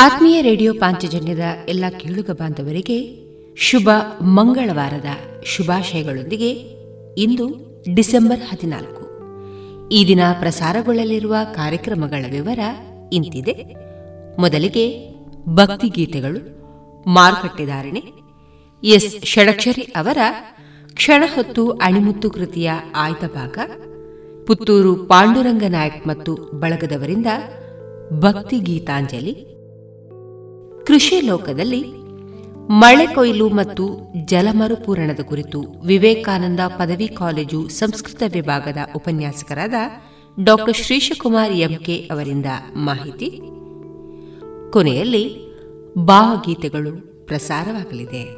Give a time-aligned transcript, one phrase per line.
[0.00, 3.26] ಆತ್ಮೀಯ ರೇಡಿಯೋ ಪಾಂಚಜನ್ಯದ ಎಲ್ಲ ಕೇಳುಗ ಬಾಂಧವರಿಗೆ
[3.56, 3.88] ಶುಭ
[4.22, 5.04] ಮಂಗಳವಾರದ
[5.44, 6.50] ಶುಭಾಶಯಗಳೊಂದಿಗೆ
[7.22, 7.48] ಇಂದು
[7.94, 9.08] ಡಿಸೆಂಬರ್ ಹದಿನಾಲ್ಕು.
[9.88, 12.58] ಈ ದಿನ ಪ್ರಸಾರಗೊಳ್ಳಲಿರುವ ಕಾರ್ಯಕ್ರಮಗಳ ವಿವರ
[13.12, 13.74] ಇಂತಿದೆ.
[14.38, 15.14] ಮೊದಲಿಗೆ
[15.48, 16.40] ಭಕ್ತಿಗೀತೆಗಳು
[17.08, 18.02] ಮಾರುಕಟ್ಟೆದಾರಣೆ
[18.84, 19.24] ಎಸ್.
[19.24, 20.18] ಷಡಕ್ಷರಿ ಅವರ
[20.94, 23.58] ಕ್ಷಣ ಹೊತ್ತು ಅಣಿಮುತ್ತು ಕೃತಿಯ ಆಯ್ದ ಭಾಗ.
[24.46, 27.26] ಪುತ್ತೂರು ಪಾಂಡುರಂಗ ನಾಯಕ್ ಮತ್ತು ಬಳಗದವರಿಂದ
[28.20, 29.57] ಭಕ್ತಿ ಗೀತಾಂಜಲಿ.
[30.88, 31.84] ಕೃಷಿ ಲೋಕದಲ್ಲಿ
[32.70, 39.74] ಮಳೆ ಕೊಯ್ಲು ಮತ್ತು ಜಲಮರುಪೂರಣದ ಕುರಿತು ವಿವೇಕಾನಂದ ಪದವಿ ಕಾಲೇಜು ಸಂಸ್ಕೃತ ವಿಭಾಗದ ಉಪನ್ಯಾಸಕರಾದ
[40.44, 43.40] ಡಾಕ್ಟರ್ ಶ್ರೀಶಕುಮಾರ್ ಎಂಕೆ ಅವರಿಂದ ಮಾಹಿತಿ.
[44.72, 45.54] ಕೊನೆಯಲ್ಲಿ
[45.98, 48.37] ಭಾವಗೀತೆಗಳು ಪ್ರಸಾರವಾಗಲಿದೆ.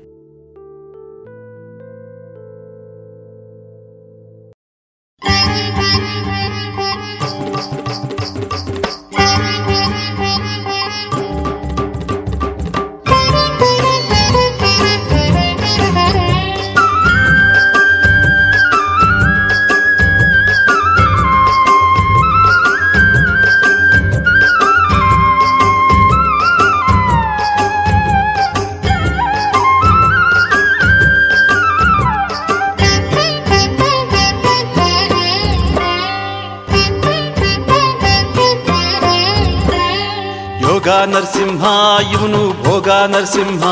[41.61, 43.63] ನರಸಿಂಹ ಇವನು ಭೋಗ ನರಸಿಂಹ.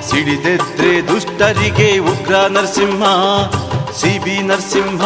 [0.00, 3.04] ಸಿಡಿದೆದ್ರೆ ದುಷ್ಟರಿಗೆ ಉಗ್ರ ನರಸಿಂಹ.
[3.92, 5.02] ಸಿಬಿ ನರಸಿಂಹ,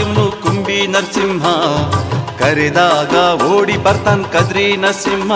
[0.00, 1.44] ಇವನು ಕುಂಬಿ ನರಸಿಂಹ.
[2.38, 5.32] ಕರೆದಾಗ ಓಡಿ ಬರ್ತಾನ್ ಕದ್ರಿ ನರಸಿಂಹ.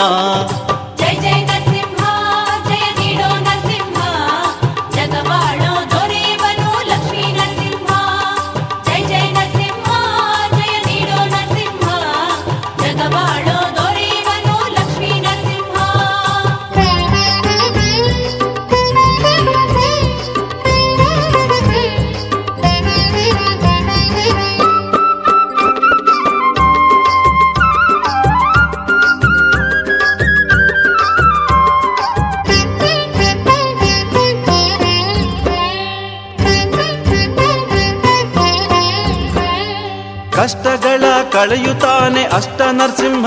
[41.42, 43.26] ಕಳೆಯುತ್ತಾನೆ ಅಷ್ಟ ನರಸಿಂಹ.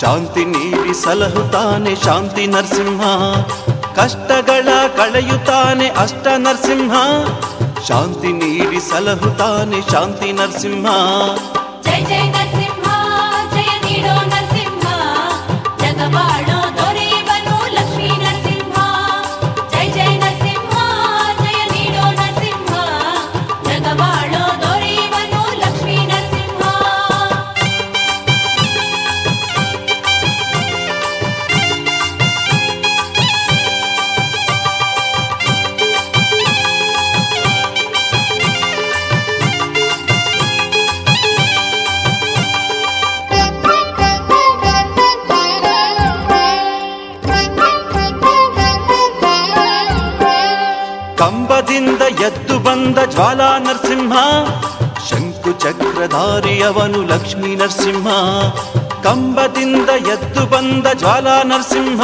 [0.00, 3.02] ಶಾಂತಿ ನೀಡಿ ಸಲಹುತ್ತಾನೆ ಶಾಂತಿ ನರಸಿಂಹ.
[3.96, 6.94] ಕಷ್ಟಗಳ ಕಳೆಯುತ್ತಾನೆ ಅಷ್ಟ ನರಸಿಂಹ.
[7.88, 10.88] ಶಾಂತಿ ನೀಡಿ ಸಲಹುತ್ತಾನೆ ಶಾಂತಿ ನರಸಿಂಹ.
[11.82, 12.32] ಜೈ ಜಯ
[52.90, 54.12] ಬಂದ ಜ್ವಾಲಾ ನರಸಿಂಹ,
[55.10, 58.08] ಶಂಕು ಚಕ್ರಧಾರಿಯವನು ಲಕ್ಷ್ಮೀ ನರಸಿಂಹ.
[59.02, 62.02] ಕಂಬದಿಂದ ಎದ್ದು ಬಂದ ಜ್ವಾಲಾ ನರಸಿಂಹ,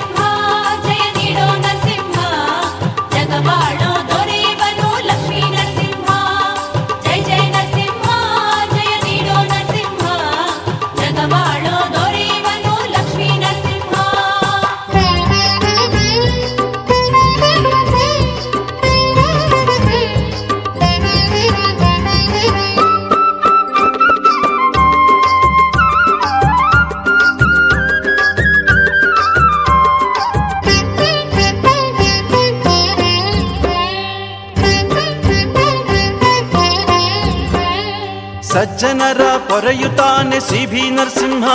[38.65, 41.47] ಸಜ್ಜನರ ಪೊರೆಯುತ್ತಾನೆ ಸಿಭಿ ನರಸಿಂಹ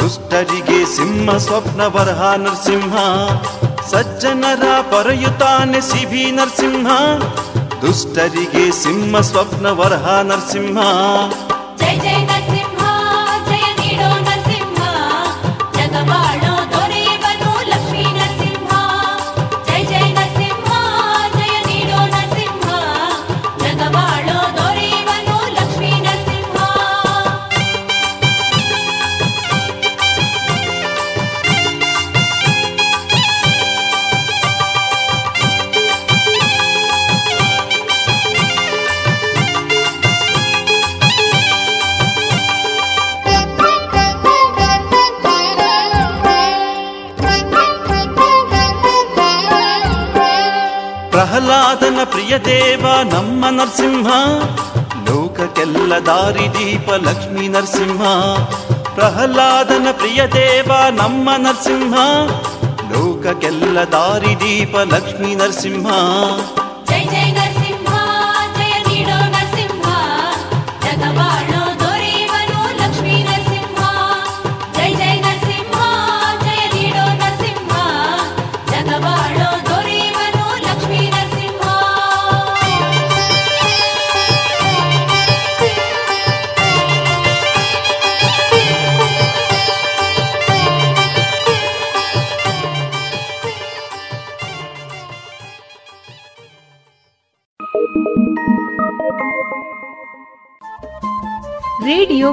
[0.00, 2.94] ದುಷ್ಟರಿಗೆ ಸಿಂಹ ಸ್ವಪ್ನ ವರಹ ನರಸಿಂಹ
[3.92, 6.88] ಸಜ್ಜನರ ಪೊರೆಯುತ್ತಾನೆ ಸಿಭಿ ನರಸಿಂಹ
[7.82, 10.78] ದುಷ್ಟರಿಗೆ ಸಿಂಹ ಸ್ವಪ್ನ ವರಹ ನರಸಿಂಹ
[11.80, 12.39] ಜಯ ಜಯ ನರಸಿಂಹ ಜಯ
[51.49, 54.07] ಪ್ರಹ್ಲಾದನ ಪ್ರಿಯ ದೇವ ನಮ್ಮ ನರಸಿಂಹ
[55.05, 58.01] ಲೋಕಕ್ಕೆಲ್ಲ ದಾರಿ ದೀಪ ಲಕ್ಷ್ಮೀ ನರಸಿಂಹ
[58.95, 61.95] ಪ್ರಹ್ಲಾದನ ಪ್ರಿಯ ದೇವ ನಮ್ಮ ನರಸಿಂಹ
[62.91, 65.87] ಲೋಕಕ್ಕೆಲ್ಲ ದಾರಿ ದೀಪ ಲಕ್ಷ್ಮೀ ನರಸಿಂಹ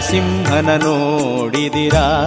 [0.00, 2.26] ನರಸಿಂಹನ ನೋಡಿದಿರಾ?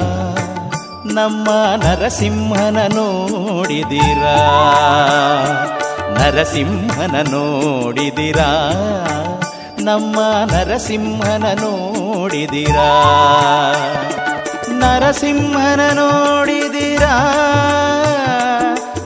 [1.06, 1.48] ನಮ್ಮ
[1.84, 4.36] ನರಸಿಂಹನ ನೋಡಿದಿರಾ?
[6.20, 8.74] ನರಸಿಂಹನ ನೋಡಿದಿರಾ?
[9.80, 10.20] ನಮ್ಮ
[10.52, 12.90] ನರಸಿಂಹನ ನೋಡಿದಿರಾ?
[14.70, 17.34] ನರಸಿಂಹನ ನೋಡಿದಿರಾ?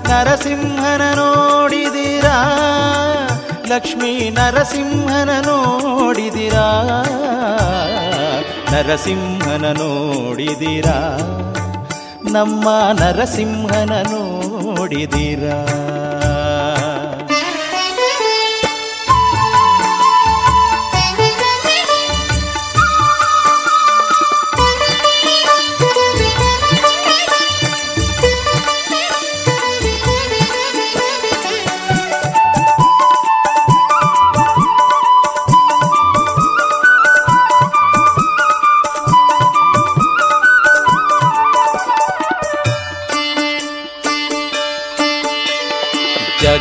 [0.09, 2.59] ನರಸಿಂಹನ ನೋಡಿದಿರಾ?
[3.67, 6.83] ಲಕ್ಷ್ಮೀ ನರಸಿಂಹನ ನೋಡಿದಿರಾ?
[8.77, 10.97] ನರಸಿಂಹನ ನೋಡಿದಿರಾ?
[12.31, 12.69] ನಮ್ಮ
[12.99, 15.57] ನರಸಿಂಹನ ನೋಡಿದಿರಾ?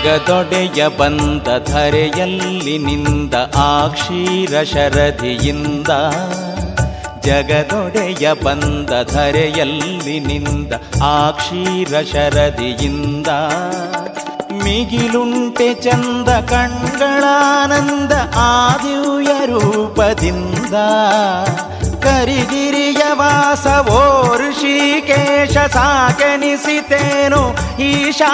[0.07, 5.89] ಜಗದೊಡೆಯ ಬಂದ ಧರೆಯಲ್ಲಿ ನಿಂದ ಆ ಕ್ಷೀರ ಶರಧಿಯಿಂದ
[7.21, 10.73] ಜಗದೊಡೆಯ ಬಂದ ಧರೆಯಲ್ಲಿ ನಿಂದ
[11.03, 13.27] ಆ ಕ್ಷೀರ ಶರದಿಯಿಂದ.
[14.65, 20.75] ಮಿಗಿಲುಂಟೆ ಚಂದ ಕಣ್ಗಳಾನಂದ ಆದಿವ್ಯ ದಿವ್ಯ ರೂಪದಿಂದ.
[22.03, 28.33] ಕರಿಗಿರಿಯ ವಾಸವೋ ಋಷಿಕೇಶ ಸಾಕೆನಿಸಿತೇನು ಈಶಾ.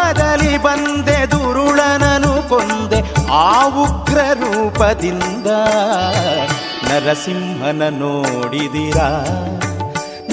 [0.00, 5.46] ಕಂಬದಲ್ಲಿ ಬಂದೆ ದುರುಳನನು ಕೊಂದೆ ಆ ಉಗ್ರ ರೂಪದಿಂದ
[6.88, 9.24] ನರಸಿಂಹನ ನೋಡಿದಿರಾ?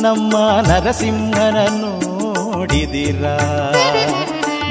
[0.02, 3.38] ನಮ್ಮ ನರಸಿಂಹನ ನೋಡಿದಿರಾ?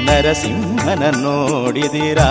[0.03, 2.29] ನರಸಿಂಹನ ನೋಡಿದಿರಾ?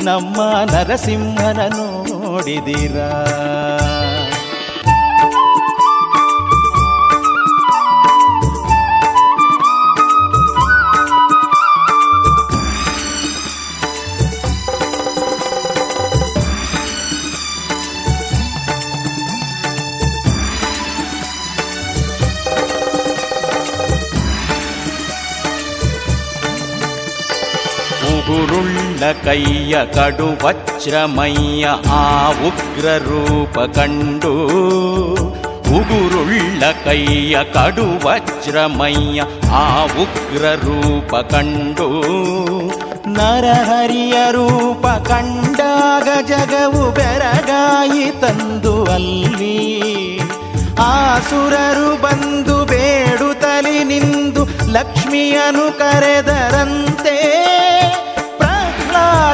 [0.00, 3.10] ನಮ್ಮ ನರಸಿಂಹನ ನೋಡಿದಿರಾ?
[28.32, 34.32] ಉಗುರುಳ್ಳ ಕೈಯ ಕಡು ವಜ್ರಮಯ್ಯ ಆ ಉಗ್ರ ರೂಪ ಕಂಡು.
[35.76, 41.88] ಉಗುರುಳ್ಳ ಕೈಯ ಕಡು ವಜ್ರಮಯ್ಯ ಆ ಉಗ್ರ ರೂಪ ಕಂಡು.
[43.10, 50.20] ನರಹರಿಯ ರೂಪ ಕಂಡಾಗ ಜಗವು ಬೆರಗಾಯಿ ತಂದು ಅಲ್ಲಿ
[50.78, 57.18] ಆಸುರರು ಬಂದು ಬೇಡುತ್ತಲಿ ನಿಂದು ಲಕ್ಷ್ಮಿಯನು ಕರೆದರಂತೆ.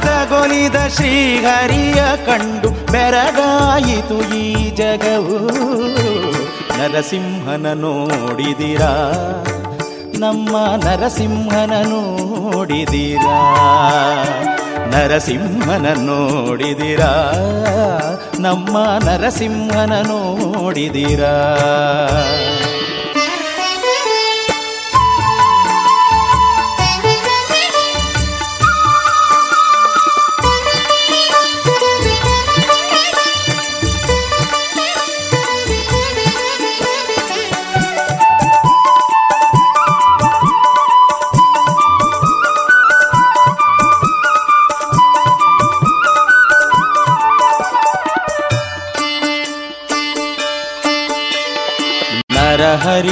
[0.00, 5.46] ಪ್ರಹ್ಲಾದ ಗೊಲಿದ ಶ್ರೀಹರಿಯ ಕಂಡು ಬೆರಗಾಯಿತು ಈ ಜಗವು.
[6.78, 9.12] ನರಸಿಂಹನ ನೋಡಿದಿರಾ?
[10.18, 13.40] ನಮ್ಮ ನರಸಿಂಹನ ನೋಡಿದಿರಾ?
[14.86, 17.00] ನರಸಿಂಹನ ನೋಡಿದಿರ?
[18.40, 21.58] ನಮ್ಮ ನರಸಿಂಹನ ನೋಡಿದಿರಾ?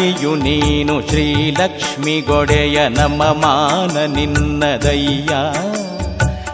[0.06, 5.32] ನರಹರಿಯು ನೀನು ಶ್ರೀಲಕ್ಷ್ಮಿ ಗೊಡೆಯ ನಮ್ಮ ಮಾನ ನಿನ್ನದಯ್ಯ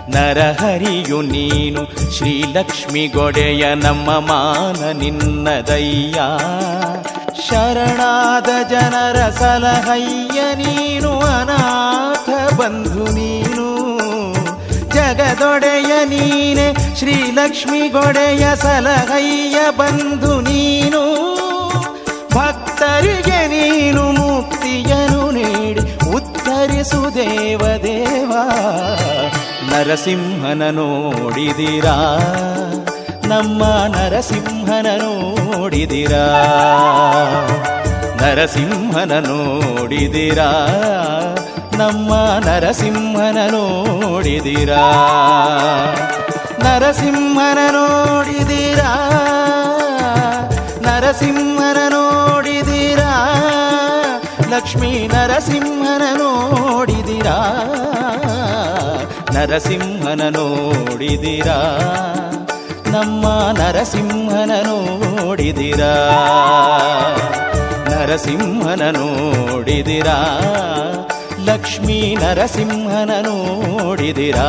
[0.08, 1.82] ನರಹರಿಯು ನೀನು
[2.16, 6.18] ಶ್ರೀಲಕ್ಷ್ಮಿ ಗೊಡೆಯ ನಮ್ಮ ಮಾನ ನಿನ್ನದಯ್ಯ
[7.48, 12.28] ಶರಣಾದ ಜನರ ಸಲಹಯ್ಯ ನೀನು, ಅನಾಥ
[12.60, 13.68] ಬಂಧು ನೀನು.
[14.88, 21.02] ಜಗದೊಡೆಯ ನೀನೆ ಶ್ರೀಲಕ್ಷ್ಮಿ ಗೊಡೆಯ ಸಲಹಯ್ಯ ಬಂಧು ನೀನು.
[22.34, 23.41] ಭಕ್ತರಿಗೆ
[26.82, 28.42] ಉತ್ತರಿಸು ದೇವಾ,
[29.70, 31.96] ನರಸಿಂಹನ ನೋಡಿದಿರಾ?
[33.26, 33.62] ನಮ್ಮ
[33.96, 36.24] ನರಸಿಂಹನ ನೋಡಿದಿರಾ?
[38.22, 40.50] ನರಸಿಂಹನ ನೋಡಿದಿರಾ?
[41.76, 42.14] ನಮ್ಮ
[42.46, 44.84] ನರಸಿಂಹನ ನೋಡಿದಿರಾ?
[46.64, 48.92] ನರಸಿಂಹನ ನೋಡಿದಿರಾ?
[50.82, 51.76] ನರಸಿಂಹನ
[54.72, 57.36] ಲಕ್ಷ್ಮೀ ನರಸಿಂಹನ ನೋಡಿದಿರಾ?
[59.32, 61.56] ನರಸಿಂಹನ ನೋಡಿದಿರಾ?
[62.86, 63.26] ನಮ್ಮ
[63.58, 65.92] ನರಸಿಂಹನ ನೋಡಿದಿರಾ?
[67.90, 70.40] ನರಸಿಂಹನ ನೋಡಿದಿರಾ?
[71.44, 74.48] ಲಕ್ಷ್ಮೀ ನರಸಿಂಹನ ನೋಡಿದಿರಾ?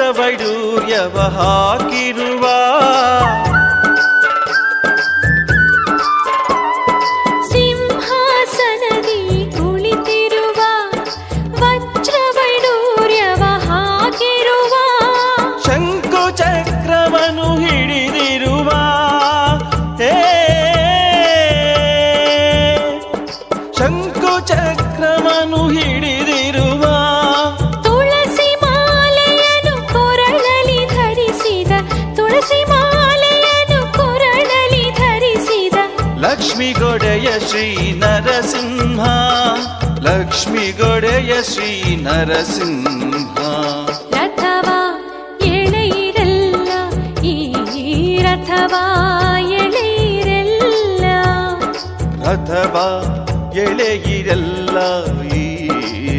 [0.00, 2.44] ವೈಡೂರ್ಯವ ಹಾಕಿರುವ
[37.48, 39.00] ಶ್ರೀ ನರಸಿಂಹ
[40.00, 43.38] ಲಕ್ಷ್ಮಿ ಗೊಡೆಯ ಶ್ರೀ ನರಸಿಂಹ
[44.12, 44.78] ರಥವಾ
[45.46, 46.70] ಎಳೆಯಿರಲ್ಲ
[47.24, 47.34] ಈ
[48.22, 48.82] ರಥವಾ
[49.58, 51.04] ಎಳೆಯಿರಲ್ಲ.
[52.26, 52.86] ರಥವಾ
[53.54, 54.78] ಎಳೆಯಿರಲ್ಲ
[55.36, 55.46] ಈ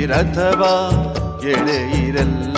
[0.06, 0.74] ರಥವಾ
[1.44, 2.53] ಎಳೆಯಿರಲ್ಲ.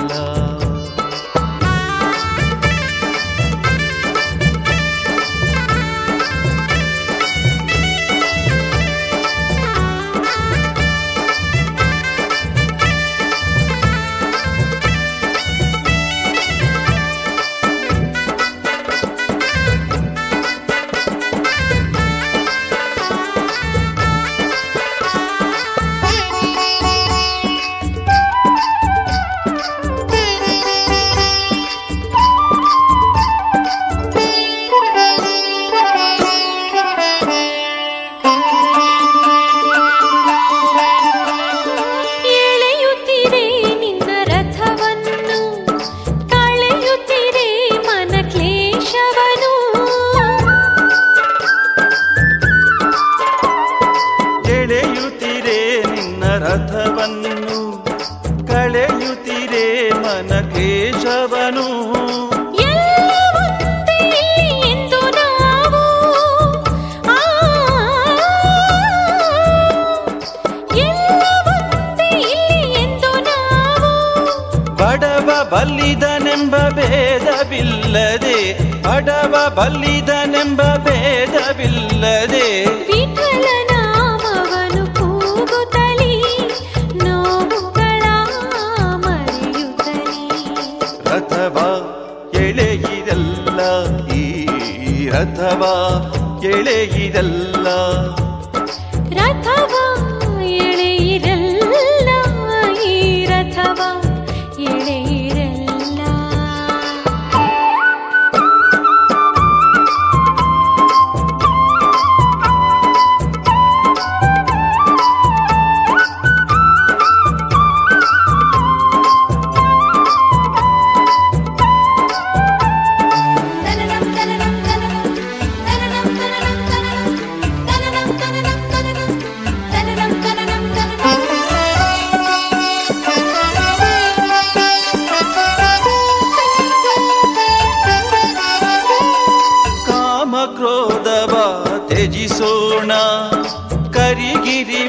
[143.95, 144.83] करि गिरि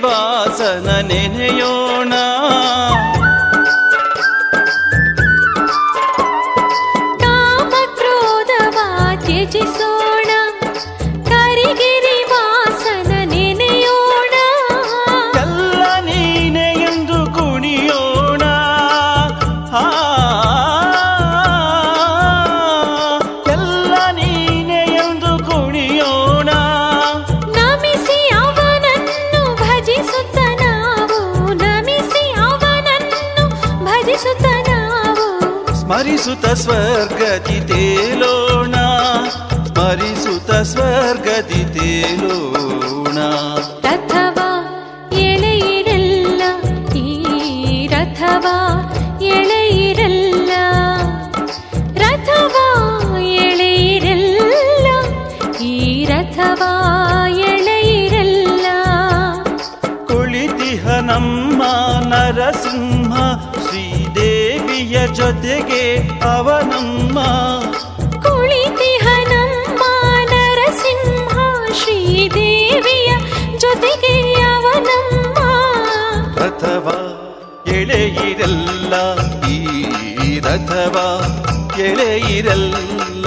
[1.11, 2.06] ನೆನೆಯೋಣ
[36.27, 37.83] सुत स्वर्गदिते
[38.21, 38.87] लोणा
[39.77, 41.91] मरि सुत स्वर्गदिते
[65.17, 65.83] ಜೊತೆಗೆ
[66.23, 67.19] ಅವನಮ್ಮ.
[68.23, 69.83] ಕುಳಿತಿಹನಮ್ಮ
[70.25, 71.35] ನರಸಿಂಹ
[71.73, 73.11] ಶ್ರೀದೇವಿಯ
[73.59, 75.39] ಜೊತೆಗೆ ಅವನಮ್ಮ.
[76.41, 76.99] ಅಥವಾ
[77.67, 78.95] ಎಳೆಯಿರಲ್ಲ
[79.49, 79.59] ಈ
[80.41, 80.97] ರಥವ
[81.79, 83.27] ಎಳೆಯಿರಲ್ಲ.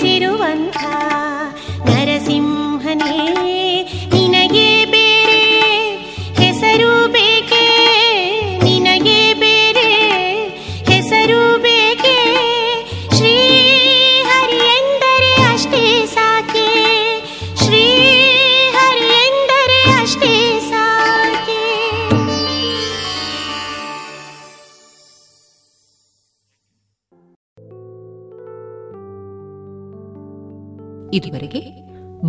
[0.00, 0.76] ನೆಲೆಸಿರುವಂಥ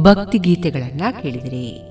[0.03, 1.90] ಭಕ್ತಿ ಗೀತೆಗಳನ್ನ ಕೇಳಿದಿರಿ.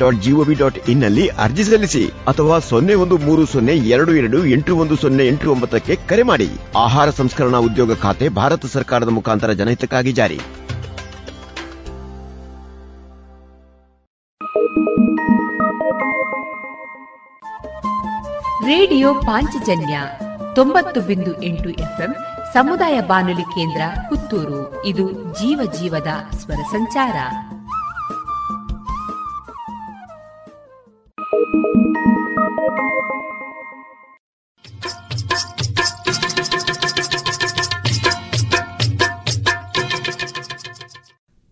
[0.00, 4.96] dot GOV dot ಇನ್ನಲ್ಲಿ ಅರ್ಜಿ ಸಲ್ಲಿಸಿ ಅಥವಾ ಸೊನ್ನೆ ಒಂದು ಮೂರು ಸೊನ್ನೆ ಎರಡು ಎರಡು ಎಂಟು ಒಂದು
[4.96, 6.48] ಸೊನ್ನೆ ಎಂಟು ಒಂಬತ್ತಕ್ಕೆ ಕರೆ ಮಾಡಿ.
[6.76, 10.40] ಆಹಾರ ಸಂಸ್ಕರಣಾ ಉದ್ಯೋಗ ಖಾತೆ ಭಾರತ ಸರ್ಕಾರದ ಮುಖಾಂತರ ಜನಹಿತಕ್ಕಾಗಿ ಜಾರಿ.
[18.70, 20.00] ರೇಡಿಯೋ ಪಾಂಚಜನ್ಯ
[20.54, 22.12] ತೊಂಬತ್ತು ಬಿಂದು ಎಂಟು ಎಫ್ಎಂ
[22.52, 24.86] ಸಮುದಾಯ ಬಾನುಲಿ ಕೇಂದ್ರ ಪುತ್ತೂರು.
[24.86, 27.16] ಇದು ಜೀವ ಜೀವದ ಸ್ವರ ಸಂಚಾರ.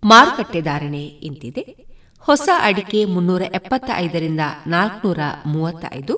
[0.03, 1.77] ಮಾರುಕಟ್ಟೆ ಧಾರಣೆ ಇಂತಿದೆ.
[2.19, 6.17] ಹೊಸ ಅಡಿಕೆ ಮುನ್ನೂರ ಎಪ್ಪತ್ತ ಐದರಿಂದ ನಾಲ್ಕುನೂರ ಮೂವತ್ತ ಐದು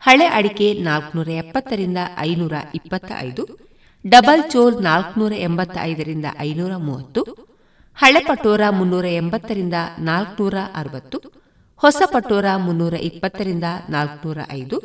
[0.00, 3.48] ಹಳೆ ಅಡಿಕೆ ನಾಲ್ಕುನೂರ ಎಪ್ಪತ್ತರಿಂದ ಐನೂರ ಇಪ್ಪತ್ತ ಐದು
[4.08, 7.22] ಡಬಲ್ ಚೋಲ್ ನಾಲ್ಕುನೂರ ಎಂಬತ್ತ ಐದರಿಂದ ಐನೂರ ಮೂವತ್ತು,
[7.96, 11.45] ಹಳೆ ಪಟೋರ ಮುನ್ನೂರ ಎಂಬತ್ತರಿಂದ ನಾಲ್ಕುನೂರ ಅರವತ್ತು
[11.82, 14.76] ಹೊಸ ಪಟೋರ ಮುನ್ನೂರ ಇಪ್ಪತ್ತರಿಂದ ನಾಲ್ಕುನೂರ ಐದು,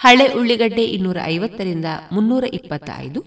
[0.00, 3.20] ಹಳೆ ಉಳ್ಳಿಗಡ್ಡೆ ಇನ್ನೂರ ಐವತ್ತರಿಂದ ಮುನ್ನೂರ ಇಪ್ಪತ್ತ ಐದು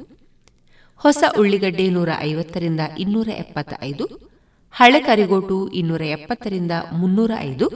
[1.01, 4.05] ಹೊಸ ಉಳ್ಳಿಗಡ್ಡೆ ನೂರ ಐವತ್ತರಿಂದ ಇನ್ನೂರ ಎಪ್ಪತ್ತ ಐದು
[4.73, 7.67] ಹಳೆ ಕರಿಗೋಟು ಇನ್ನೂರ ಎಪ್ಪತ್ತರಿಂದ ಮುನ್ನೂರ ಐದು,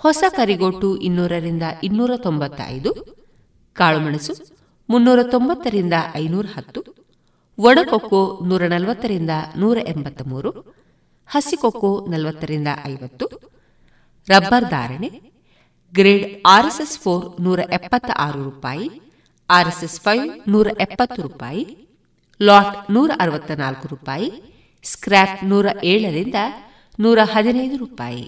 [0.00, 2.90] ಹೊಸ ಕರಿಗೋಟು ಇನ್ನೂರರಿಂದ ಇನ್ನೂರ ತೊಂಬತ್ತ ಐದು
[3.76, 4.34] ಕಾಳುಮೆಣಸು
[4.88, 6.80] ಮುನ್ನೂರ ತೊಂಬತ್ತರಿಂದ ಐನೂರ ಹತ್ತು
[7.58, 10.50] ಒಣಕೊಕ್ಕೋ ನೂರ ನಲವತ್ತರಿಂದ ನೂರ ಎಂಬತ್ತ ಮೂರು
[11.28, 13.26] ಹಸಿಕೊಕ್ಕೋ ನಲವತ್ತರಿಂದ ಐವತ್ತು
[14.28, 15.10] ರಬ್ಬರ್ ಧಾರಣೆ,
[15.94, 18.90] ಗ್ರೇಡ್ ಆರ್ಎಸ್ಎಸ್ ಫೋರ್ ನೂರ ಎಪ್ಪತ್ತ ಆರು ರೂಪಾಯಿ,
[19.50, 21.88] ಆರ್ಎಸ್ಎಸ್ ಫೈವ್ ನೂರ ಎಪ್ಪತ್ತು ರೂಪಾಯಿ,
[22.42, 24.32] ಲಾಟ್ ನೂರ ಅರವತ್ತ ನಾಲ್ಕು ರೂಪಾಯಿ,
[24.84, 26.34] ಸ್ಕ್ರ್ಯಾಪ್ ನೂರ ಏಳರಿಂದ
[27.00, 28.24] ನೂರ ಹದಿನೈದು ರೂಪಾಯಿ.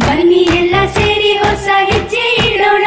[0.00, 2.86] ಬನ್ನಿ ಎಲ್ಲ ಸೇರಿ ಹೊಸ ಹೆಜ್ಜೆ ಇಡೋಣ.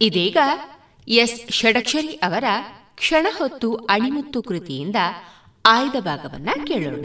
[0.00, 0.36] ಇದೀಗ
[1.08, 1.52] ಎಸ್.
[1.52, 2.44] ಷಡಕ್ಷರಿ ಅವರ
[2.96, 4.96] ಕ್ಷಣ ಹೊತ್ತು ಅಣಿಮುತ್ತು ಕೃತಿಯಿಂದ
[5.66, 7.04] ಆಯ್ದ ಭಾಗವನ್ನ ಕೇಳೋಣ.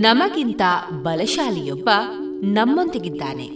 [0.00, 0.60] ನಮಗಿಂತ
[1.02, 1.90] ಬಲಶಾಲಿಯೊಬ್ಬ
[2.42, 3.48] ನಮ್ಮೊಂದಿಗಿದ್ದಾನೆ.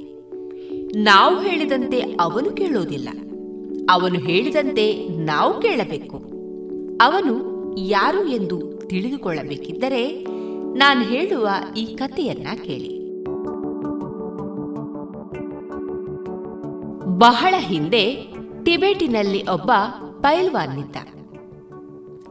[1.02, 3.08] ನಾವು ಹೇಳಿದಂತೆ ಅವನು ಕೇಳೋದಿಲ್ಲ.
[3.90, 6.16] ಅವನು ಹೇಳಿದಂತೆ ನಾವು ಕೇಳಬೇಕು.
[7.02, 10.31] ಅವನು ಯಾರು ಎಂದು ತಿಳಿದುಕೊಳ್ಳಬೇಕಿದ್ದರೆ
[10.76, 13.02] ನಾನು ಹೇಳುವ ಈ ಕಥೆಯನ್ನ ಕೇಳಿ.
[17.18, 18.14] ಬಹಳ ಹಿಂದೆ
[18.64, 19.72] ಟಿಬೆಟಿನಲ್ಲಿ ಒಬ್ಬ
[20.20, 20.96] ಪೈಲ್ವಾನ್ನಿದ್ದ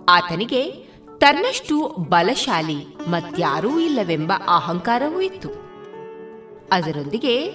[0.10, 0.71] ಆತನಿಗೆ
[1.17, 5.49] ತನ್ನಷ್ಟು ಬಲಶಾಲಿ ಮತ್ಯಾರೂ ಇಲ್ಲವೆಂಬ ಅಹಂಕಾರವೂ ಇತ್ತು.
[6.71, 7.51] ಅದರೊಂದಿಗೆ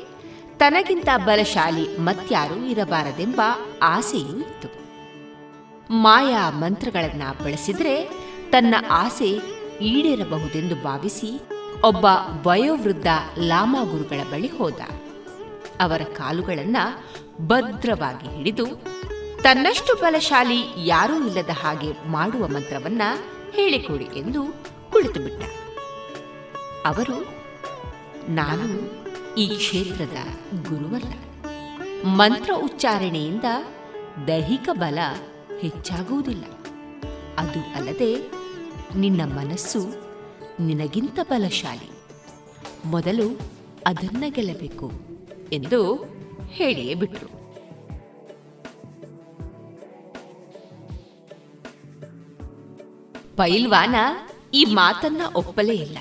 [0.56, 3.40] ತನಗಿಂತ ಬಲಶಾಲಿ ಮತ್ಯಾರೂ ಇರಬಾರದೆಂಬ
[3.82, 4.68] ಆಸೆಯೂ ಇತ್ತು.
[5.90, 11.40] ಮಾಯಾ ಮಂತ್ರಗಳನ್ನ ಬಳಸಿದ್ರೆ ತನ್ನ ಆಸೆ ಈಡೇರಬಹುದೆಂದು ಭಾವಿಸಿ
[11.84, 12.06] ಒಬ್ಬ
[12.46, 13.06] ವಯೋವೃದ್ಧ
[13.38, 14.80] ಲಾಮಾ ಗುರುಗಳ ಬಳಿ ಹೋದ.
[15.80, 16.76] ಅವರ ಕಾಲುಗಳನ್ನ
[17.46, 18.66] ಭದ್ರವಾಗಿ ಹಿಡಿದು
[19.42, 23.02] ತನ್ನಷ್ಟು ಬಲಶಾಲಿ ಯಾರೂ ಇಲ್ಲದ ಹಾಗೆ ಮಾಡುವ ಮಂತ್ರವನ್ನ
[23.52, 24.42] ಹೇಳಿಕೊಡಿ ಎಂದು
[24.92, 25.42] ಕುಳಿತುಬಿಟ್ಟ
[26.86, 27.16] ಅವರು,
[28.28, 28.66] ನಾನು
[29.34, 30.18] ಈ ಕ್ಷೇತ್ರದ
[30.68, 31.12] ಗುರುವಲ್ಲ.
[32.06, 33.44] ಮಂತ್ರ ಉಚ್ಚಾರಣೆಯಿಂದ
[34.26, 34.98] ದೈಹಿಕ ಬಲ
[35.60, 36.44] ಹೆಚ್ಚಾಗುವುದಿಲ್ಲ.
[37.38, 38.45] ಅದು ಅಲ್ಲದೆ
[38.96, 40.06] ನಿನ್ನ ಮನಸ್ಸು
[40.60, 41.90] ನಿನಗಿಂತ ಬಲಶಾಲಿ.
[42.84, 43.38] ಮೊದಲು
[43.86, 44.90] ಅದನ್ನ ಗೆಲ್ಲಬೇಕು
[45.52, 45.94] ಎಂದು
[46.46, 47.36] ಹೇಳಿಯೇ ಬಿಟ್ರು.
[53.36, 53.94] ಪೈಲ್ವಾನ
[54.54, 55.98] ಈ ಮಾತನ್ನ ಒಪ್ಪಲೇ ಇಲ್ಲ.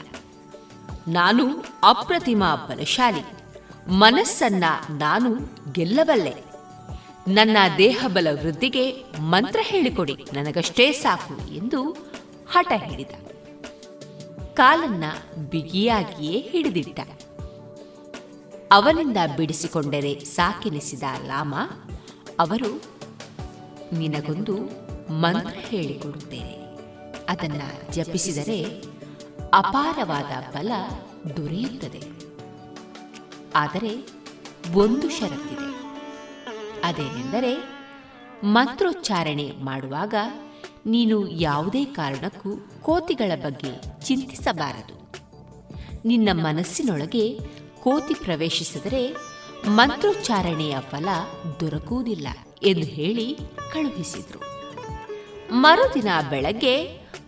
[1.07, 1.43] ನಾನು
[1.83, 3.21] ಅಪ್ರತಿಮ ಬಲಶಾಲಿ.
[3.87, 5.35] ಮನಸ್ಸನ್ನ ನಾನು
[5.71, 6.33] ಗೆಲ್ಲಬಲ್ಲೆ.
[7.27, 10.13] ನನ್ನ ದೇಹಬಲ ವೃದ್ಧಿಗೆ ಮಂತ್ರ ಹೇಳಿಕೊಡಿ.
[10.33, 12.14] ನನಗಷ್ಟೇ ಸಾಕು ಎಂದು
[12.49, 13.09] ಹಠ ಹಿಡಿದ.
[14.53, 15.03] ಕಾಲನ್ನ
[15.49, 16.99] ಬಿಗಿಯಾಗಿಯೇ ಹಿಡಿದಿಟ್ಟ.
[18.71, 21.55] ಅವನಿಂದ ಬಿಡಿಸಿಕೊಂಡರೆ ಸಾಕೆನಿಸಿದ ಲಾಮ
[22.39, 22.81] ಅವರು,
[23.97, 24.57] ನಿನಗೊಂದು
[25.13, 26.65] ಮಂತ್ರ ಹೇಳಿಕೊಡುತ್ತೇನೆ.
[27.29, 28.83] ಅದನ್ನ ಜಪಿಸಿದರೆ
[29.53, 30.71] ಅಪಾರವಾದ ಬಲ
[31.37, 32.03] ದೊರೆಯುತ್ತದೆ.
[33.55, 34.07] ಆದರೆ
[34.73, 35.65] ಒಂದು ಷರತ್ತಿದೆ.
[36.83, 37.79] ಅದೇನೆಂದರೆ
[38.43, 40.13] ಮಂತ್ರೋಚ್ಚಾರಣೆ ಮಾಡುವಾಗ
[40.85, 45.11] ನೀನು ಯಾವುದೇ ಕಾರಣಕ್ಕೂ ಕೋತಿಗಳ ಬಗ್ಗೆ ಚಿಂತಿಸಬಾರದು.
[46.05, 47.39] ನಿನ್ನ ಮನಸ್ಸಿನೊಳಗೆ
[47.83, 49.15] ಕೋತಿ ಪ್ರವೇಶಿಸಿದರೆ
[49.67, 51.07] ಮಂತ್ರೋಚ್ಚಾರಣೆಯ ಫಲ
[51.59, 52.27] ದೊರಕುವುದಿಲ್ಲ
[52.63, 53.37] ಎಂದು ಹೇಳಿ
[53.73, 54.39] ಕಳುಹಿಸಿದ್ರು.
[55.51, 56.85] ಮರುದಿನ ಬೆಳಗ್ಗೆ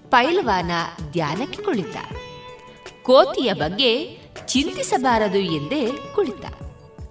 [0.09, 0.71] ಪೈಲವಾನ
[1.11, 1.97] ಧ್ಯಾನಕ್ಕೆ ಕುಳಿತ.
[3.03, 6.45] ಕೋತಿಯ ಬಗ್ಗೆ ಚಿಂತಿಸಬಾರದು ಎಂದೇ ಕುಳಿತ.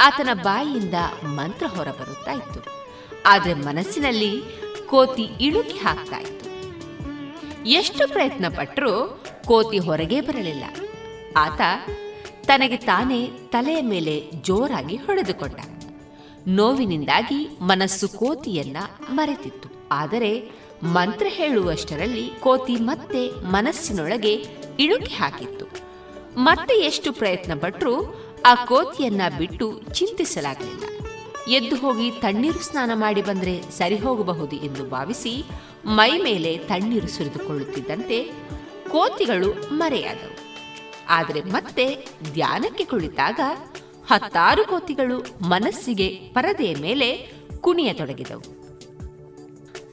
[0.00, 0.94] ಆತನ ಬಾಯಿಯಿಂದ
[1.24, 2.60] ಮಂತ್ರ ಹೊರಬರುತ್ತಾ ಇತ್ತು
[3.26, 4.32] ಆದರೆ ಮನಸ್ಸಿನಲ್ಲಿ
[4.86, 6.46] ಕೋತಿ ಇಳುಕಿ ಹಾಕ್ತಾ ಇತ್ತು
[7.66, 10.64] ಎಷ್ಟು ಪ್ರಯತ್ನ ಪಟ್ಟರೂ ಕೋತಿ ಹೊರಗೆ ಬರಲಿಲ್ಲ.
[11.36, 11.60] ಆತ
[12.46, 15.54] ತನಗೆ ತಾನೇ ತಲೆಯ ಮೇಲೆ ಜೋರಾಗಿ ಹೊಡೆದುಕೊಂಡ.
[16.48, 18.76] ನೋವಿನಿಂದಾಗಿ ಮನಸ್ಸು ಕೋತಿಯನ್ನ
[19.10, 19.68] ಮರೆತಿತ್ತು.
[19.92, 20.50] ಆದರೆ
[20.82, 24.32] ಮಂತ್ರ ಹೇಳುವಷ್ಟರಲ್ಲಿ ಕೋತಿ ಮತ್ತೆ ಮನಸ್ಸಿನೊಳಗೆ
[24.80, 25.66] ಇಳುಕಿ ಹಾಕಿತ್ತು.
[26.38, 30.84] ಮತ್ತೆ ಎಷ್ಟು ಪ್ರಯತ್ನ ಪಟ್ಟರೂ ಆ ಕೋತಿಯನ್ನ ಬಿಟ್ಟು ಚಿಂತಿಸಲಾಗಲಿಲ್ಲ.
[31.48, 35.44] ಎದ್ದು ಹೋಗಿ ತಣ್ಣೀರು ಸ್ನಾನ ಮಾಡಿ ಬಂದರೆ ಸರಿ ಹೋಗಬಹುದು ಎಂದು ಭಾವಿಸಿ
[35.86, 38.32] ಮೈ ಮೇಲೆ ತಣ್ಣೀರು ಸುರಿದುಕೊಳ್ಳುತ್ತಿದ್ದಂತೆ
[38.90, 40.36] ಕೋತಿಗಳು ಮರೆಯಾದವು.
[41.08, 43.40] ಆದರೆ ಮತ್ತೆ ಧ್ಯಾನಕ್ಕೆ ಕುಳಿತಾಗ
[44.10, 47.30] ಹತ್ತಾರು ಕೋತಿಗಳು ಮನಸ್ಸಿಗೆ ಪರದೆಯ ಮೇಲೆ
[47.60, 48.42] ಕುಣಿಯತೊಡಗಿದವು.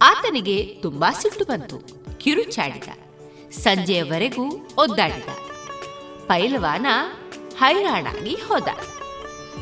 [0.02, 1.80] ಆತನಿಗೆ ತುಂಬಾ ಸಿಟ್ಟು ಬಂತು
[2.18, 2.90] ಕಿರುಚಾಡಿದ
[3.52, 5.30] ಸಂಜೆಯವರೆಗೂ ಒದ್ದಾಡಿದ.
[6.28, 6.86] ಪೈಲವಾನ
[7.58, 8.68] ಹೈರಾಣಾಗಿ ಹೋದ.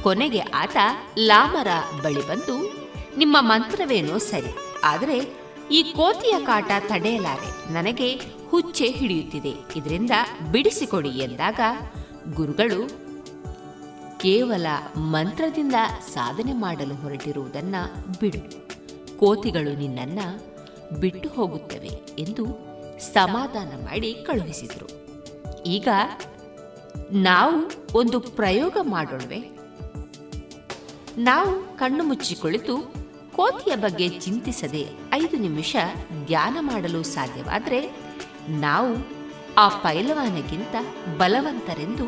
[0.03, 0.77] ಕೊನೆಗೆ ಆತ
[1.19, 1.67] ಲಾಮರ
[2.03, 2.55] ಬಳಿ ಬಂದು,
[3.17, 4.51] ನಿಮ್ಮ ಮಂತ್ರವೇನೋ ಸರಿ,
[4.83, 5.17] ಆದರೆ
[5.71, 8.09] ಈ ಕೋತಿಯ ಕಾಟ ತಡೆಯಲಾರೆ, ನನಗೆ
[8.49, 10.13] ಹುಚ್ಚೆ ಹಿಡಿಯುತ್ತಿದೆ, ಇದರಿಂದ
[10.51, 11.59] ಬಿಡಿಸಿಕೊಡಿ ಎಂದಾಗ
[12.35, 12.81] ಗುರುಗಳು
[14.17, 14.67] ಕೇವಲ
[15.13, 15.77] ಮಂತ್ರದಿಂದ
[16.13, 17.75] ಸಾಧನೆ ಮಾಡಲು ಹೊರಟಿರುವುದನ್ನ
[18.19, 18.41] ಬಿಡು,
[19.19, 20.27] ಕೋತಿಗಳು ನಿನ್ನನ್ನು
[20.99, 22.45] ಬಿಟ್ಟು ಹೋಗುತ್ತವೆ ಎಂದು
[23.13, 24.87] ಸಮಾಧಾನ ಮಾಡಿ ಕಳುಹಿಸಿದರು.
[25.65, 25.87] ಈಗ
[27.29, 27.57] ನಾವು
[27.99, 29.41] ಒಂದು ಪ್ರಯೋಗ ಮಾಡೋಣವೆ.
[31.17, 32.93] ನಾವು ಕಣ್ಣು ಮುಚ್ಚಿಕೊಳ್ಳಿತು,
[33.35, 35.75] ಕೋತಿಯ ಬಗ್ಗೆ ಚಿಂತಿಸದೆ ಐದು ನಿಮಿಷ
[36.25, 37.91] ಧ್ಯಾನ ಮಾಡಲು ಸಾಧ್ಯವಾದರೆ
[38.49, 39.07] ನಾವು
[39.57, 40.75] ಆ ಪೈಲವಾನಗಿಂತ
[41.17, 42.05] ಬಲವಂತರೆಂದು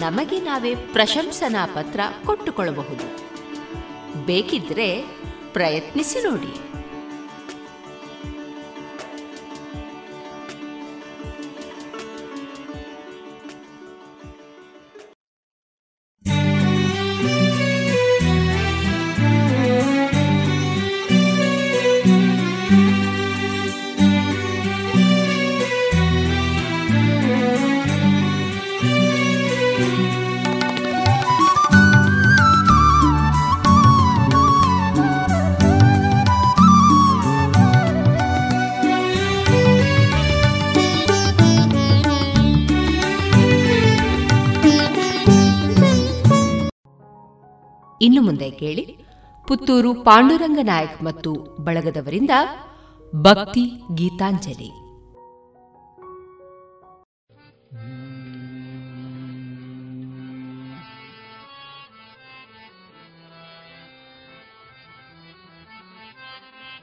[0.00, 3.30] ನಮಗೆ ನಾವೇ ಪ್ರಶಂಸನಾ ಪತ್ರ ಕೊಟ್ಟುಕೊಳ್ಳಬಹುದು.
[4.26, 5.06] ಬೇಕಿದ್ರೆ
[5.52, 6.69] ಪ್ರಯತ್ನಿಸಿ ನೋಡಿ.
[48.20, 48.84] ಇನ್ನು ಮುಂದೆ ಕೇಳಿ.
[49.48, 51.32] ಪುತ್ತೂರು ಪಾಂಡುರಂಗ ನಾಯಕ್ ಮತ್ತು
[51.64, 52.30] ಬಳಗದವರಿಂದ
[53.16, 53.64] ಭಕ್ತಿ
[53.94, 54.70] ಗೀತಾಂಜಲಿ.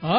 [0.04, 0.18] ಆ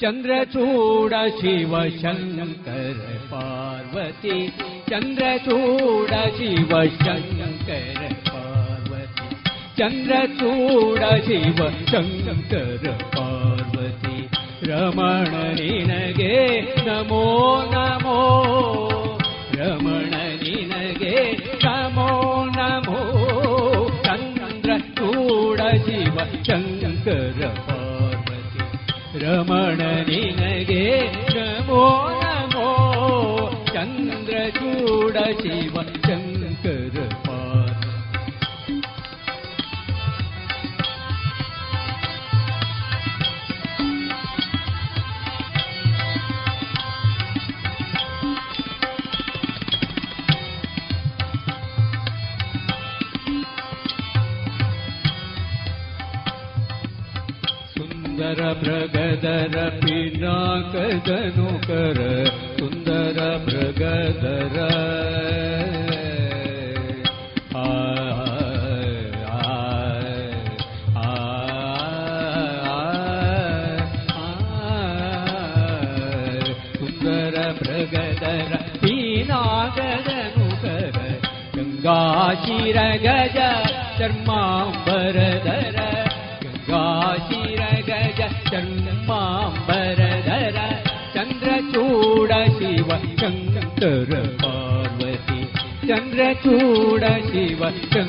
[0.00, 4.48] ಚಂದ್ರಚೂಡ ಶಿವ ಶಂಕರ ಪಾರ್ವತಿ.
[4.90, 9.34] ಚಂದ್ರಚೂಡ ಶಿವ ಶಂಕರ ಪಾರ್ವತಿ.
[9.76, 14.28] ಚಂದ್ರಚೂಡ ಶಿವ ಶಂಕರ ಪಾರ್ವತಿ.
[14.70, 18.44] ರಮಣ ನಿನಗೆ ನಮೋ ನಮೋ.
[19.54, 21.32] ರಮಣ ನಿನಗೆ
[21.64, 23.02] ನಮೋ ನಮೋ.
[24.04, 26.77] ಚಂದ್ರಚೂಡ ಶಿವ ಶಂಕರ
[29.28, 30.84] ರಮಣ ನಿನಗೆ
[31.36, 31.84] ನಮೋ
[32.22, 32.68] ನಮೋ
[33.74, 35.97] ಚಂದ್ರಚೂಡ ಶಿವ.
[59.28, 60.78] सुन्दर पिनाकजनुकर
[62.58, 64.54] सुन्दर मृगधर
[67.62, 68.38] आर
[77.58, 79.42] प्रगर पीना
[79.78, 80.96] गनोगर
[81.56, 82.00] गङ्गा
[97.70, 98.07] ಶಿವ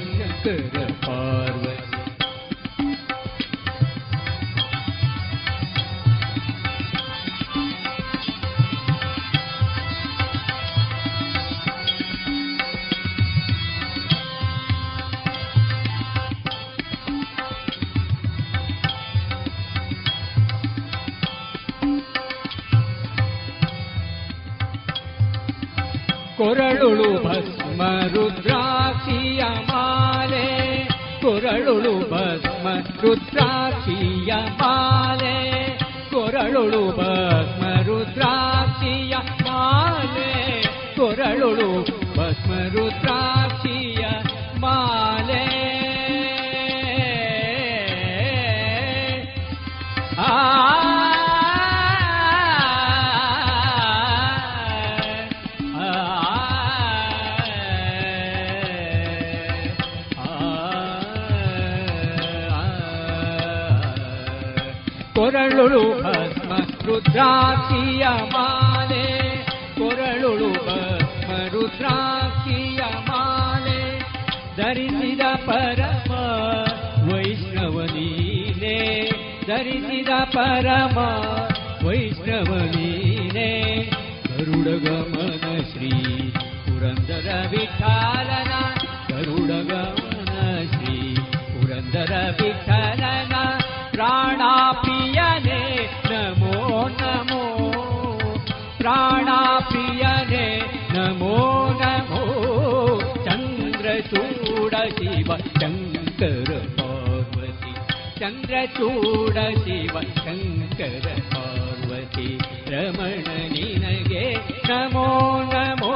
[108.28, 112.28] ಚಂದ್ರಚೂಡ ಶಿವ ಶಂಕರ ಪಾರ್ವತಿ
[112.70, 114.24] ರಮಣ ನಿನಗೆ
[114.68, 115.08] ನಮೋ
[115.52, 115.92] ನಮೋ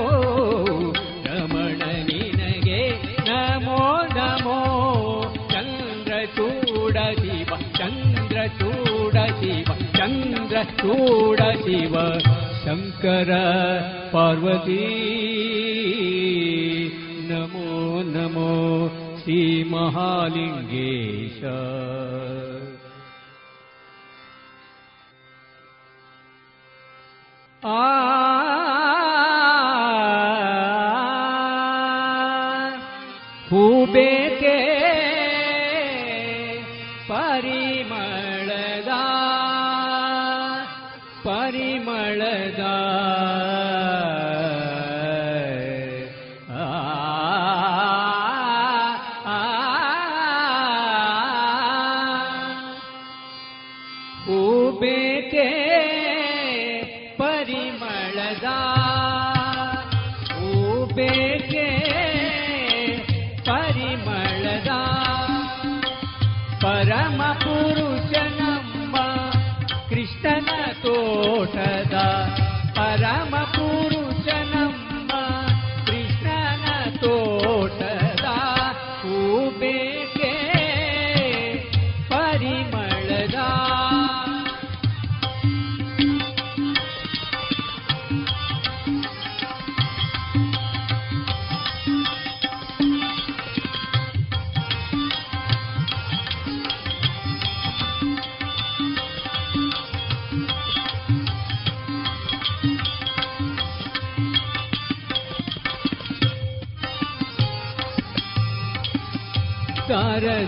[1.27, 2.81] ರಮಣ ನಿನಗೆ
[3.29, 3.81] ನಮೋ
[4.17, 4.59] ನಮೋ
[5.53, 9.69] ಚಂದ್ರಚೂಡ ಶಿವ ಚಂದ್ರಚೂಡ ಶಿವ
[9.99, 11.95] ಚಂದ್ರಚೂಡ ಶಿವ
[12.65, 13.33] ಶಂಕರ
[14.13, 14.83] ಪಾರ್ವತಿ
[17.31, 17.69] ನಮೋ
[18.15, 18.51] ನಮೋ
[19.23, 19.41] ಶ್ರೀ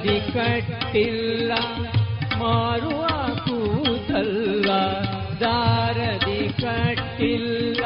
[0.06, 1.52] ಬದಿ ಕಟ್ಟಿಲ್ಲ
[2.38, 3.04] ಮಾರುವ
[3.46, 4.70] ಕೂತಲ್ಲ
[5.42, 7.84] ದಾರದಿ ಕಟ್ಟಿಲ್ಲ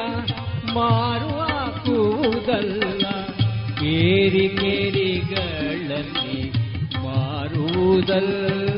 [0.73, 1.41] ಮಾರುವ
[1.85, 3.03] ಕೂದಲ್ಲ.
[3.79, 6.41] ಕೇರಿ ಕೇರಿಗಳಲ್ಲಿ
[7.03, 8.68] ಮಾರುವುದಲ್ಲ.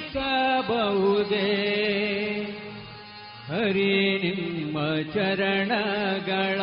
[3.47, 3.91] ಹರಿ
[4.23, 4.77] ನಿಮ್ಮ
[5.13, 6.59] ಚರಣಗಳ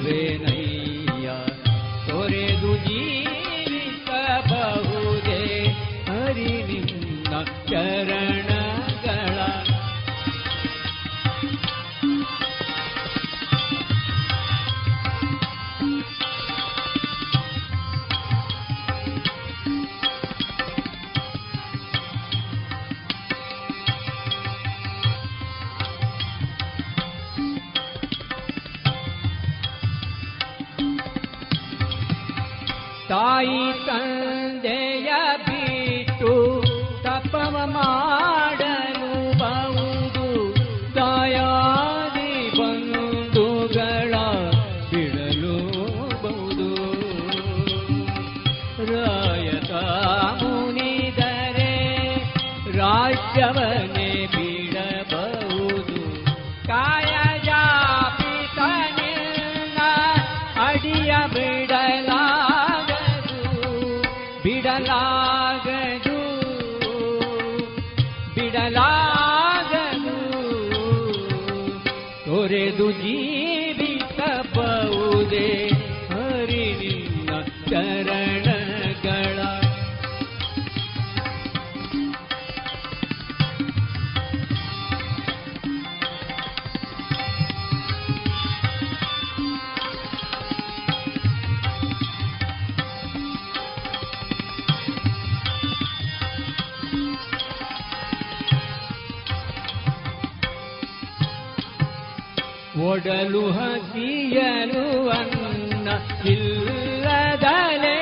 [102.90, 105.90] ಒಡಲು ಹಸಿಯಲು ಅನ್ನ
[106.28, 107.98] ಇಲ್ಲದಲೇ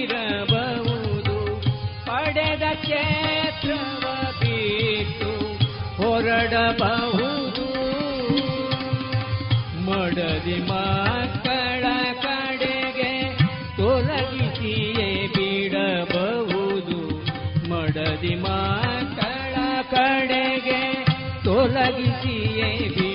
[0.00, 1.60] ಇರಬಹುದು.
[2.06, 4.02] ಪಡೆದ ಕ್ಷೇತ್ರವ
[5.96, 7.66] ಹೊರಡಬಹುದು.
[9.84, 11.84] ಮಡದಿ ಮಕ್ಕಳ
[12.22, 13.38] ಕಡೆಗೆ
[13.76, 16.98] ತೊಲಗಿಸಿಯೇ ಬಿಡಬಹುದು.
[17.70, 19.54] ಮಡದಿ ಮಕ್ಕಳ
[19.90, 21.06] ಕಡೆಗೆ
[21.44, 23.05] ತೊಲಗಿಸಿಯೇ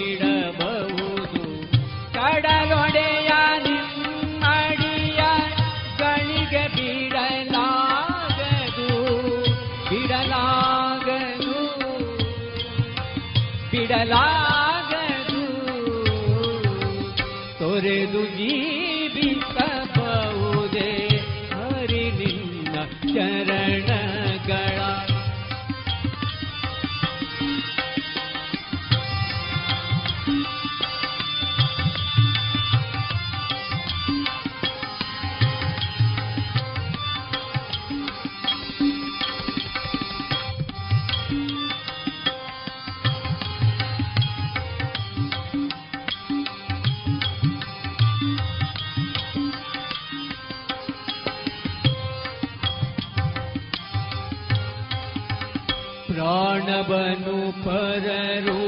[14.09, 14.91] लाग
[17.59, 18.70] तोरे दुजि
[56.81, 58.60] सबनु पररो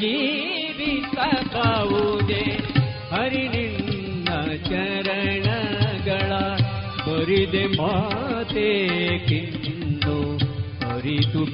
[0.00, 2.58] ಜೀವಿಸಬಹುದೇ?
[3.10, 6.32] ಹರಿ ನಿನ್ನ ಚರಣಗಳ
[7.06, 8.88] ಬರಿದೆ ಮಾತೆ
[9.28, 10.38] ಕಿನ್ನು
[10.90, 11.44] ಅರಿತು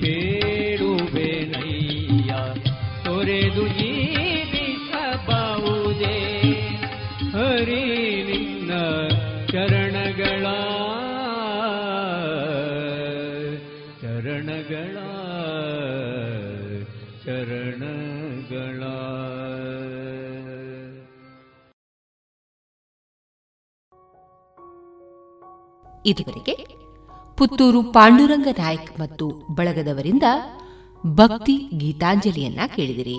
[26.06, 26.54] ಇದುವರೆಗೆ
[27.36, 30.22] ಪುತ್ತೂರು ಪಾಂಡುರಂಗ ನಾಯಕ್ ಮತ್ತು ಬಳಗದವರಿಂದ
[31.06, 33.18] ಭಕ್ತಿ ಗೀತಾಂಜಲಿಯನ್ನ ಕೇಳಿದಿರಿ.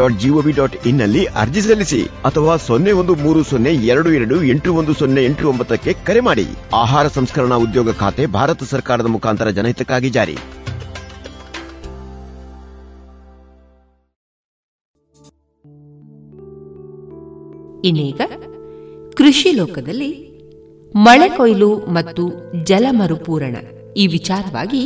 [0.00, 4.94] dot GOV dot ಇನ್ನಲ್ಲಿ ಅರ್ಜಿ ಸಲ್ಲಿಸಿ ಅಥವಾ ಸೊನ್ನೆ ಒಂದು ಮೂರು ಸೊನ್ನೆ ಎರಡು ಎರಡು ಎಂಟು ಒಂದು
[4.94, 6.46] ಸೊನ್ನೆ ಎಂಟು ಒಂಬತ್ತಕ್ಕೆ ಕರೆ ಮಾಡಿ.
[6.74, 10.38] ಆಹಾರ ಸಂಸ್ಕರಣಾ ಉದ್ಯೋಗ ಖಾತೆ ಭಾರತ ಸರ್ಕಾರದ ಮುಖಾಂತರ ಜನಹಿತಕ್ಕಾಗಿ ಜಾರಿ.
[17.88, 18.20] ಇನ್ನೀಗ
[19.14, 20.08] ಕೃಷಿ ಲೋಕದಲ್ಲಿ
[20.96, 22.22] ಮಳೆ ಕೊಯ್ಲು ಮತ್ತು
[22.64, 23.56] ಜಲ ಮರುಪೂರಣ
[23.96, 24.82] ಈ ವಿಚಾರವಾಗಿ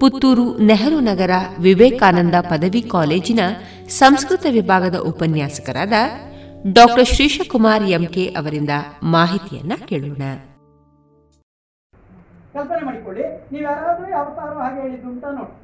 [0.00, 1.30] ಪುತ್ತೂರು ನೆಹರು ನಗರ
[1.60, 3.40] ವಿವೇಕಾನಂದ ಪದವಿ ಕಾಲೇಜಿನ
[3.88, 5.92] ಸಂಸ್ಕೃತ ವಿಭಾಗದ ಉಪನ್ಯಾಸಕರಾದ
[6.72, 8.70] ಡಾಕ್ಟರ್ ಶ್ರೀಶಕುಮಾರ್ ಎಂಕೆ ಅವರಿಂದ
[9.02, 10.22] ಮಾಹಿತಿಯನ್ನ ಕೇಳೋಣ.
[12.52, 13.22] ಕಲ್ಪನೆ ಮಾಡಿಕೊಳ್ಳಿ.
[13.52, 15.62] ನೀವು ಯಾರಾದರೂ ಯಾವತ್ತಾರು ಹಾಗೆ ಹೇಳಿದ್ದು ಅಂತ ನೋಡಿ.